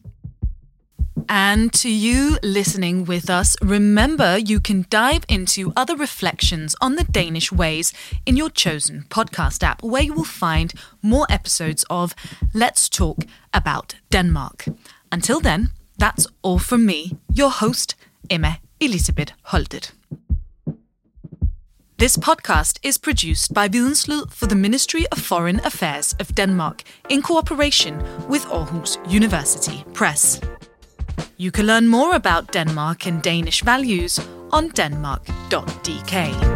And 1.28 1.72
to 1.74 1.90
you 1.90 2.38
listening 2.42 3.04
with 3.04 3.28
us, 3.28 3.56
remember 3.60 4.38
you 4.38 4.60
can 4.60 4.86
dive 4.90 5.24
into 5.28 5.72
other 5.76 5.96
reflections 5.96 6.76
on 6.80 6.94
the 6.94 7.04
Danish 7.04 7.50
ways 7.50 7.92
in 8.24 8.36
your 8.36 8.50
chosen 8.50 9.06
podcast 9.08 9.62
app, 9.62 9.82
where 9.82 10.02
you 10.02 10.12
will 10.12 10.24
find 10.24 10.72
more 11.02 11.26
episodes 11.28 11.84
of 11.90 12.14
Let's 12.54 12.88
Talk 12.88 13.24
About 13.52 13.96
Denmark. 14.10 14.66
Until 15.10 15.40
then, 15.40 15.70
that's 15.98 16.26
all 16.42 16.58
from 16.58 16.86
me, 16.86 17.16
your 17.32 17.50
host, 17.50 17.94
Emma 18.30 18.58
Elisabeth 18.80 19.32
Holtet. 19.46 19.92
This 21.98 22.18
podcast 22.18 22.78
is 22.82 22.98
produced 22.98 23.54
by 23.54 23.68
Videnslyd 23.68 24.30
for 24.30 24.46
the 24.46 24.54
Ministry 24.54 25.06
of 25.10 25.18
Foreign 25.18 25.60
Affairs 25.64 26.14
of 26.20 26.34
Denmark 26.34 26.82
in 27.08 27.22
cooperation 27.22 27.96
with 28.28 28.44
Aarhus 28.44 28.98
University 29.10 29.82
Press. 29.94 30.38
You 31.38 31.50
can 31.50 31.66
learn 31.66 31.86
more 31.86 32.14
about 32.14 32.50
Denmark 32.50 33.06
and 33.06 33.22
Danish 33.22 33.62
values 33.62 34.18
on 34.52 34.70
denmark.dk. 34.70 36.55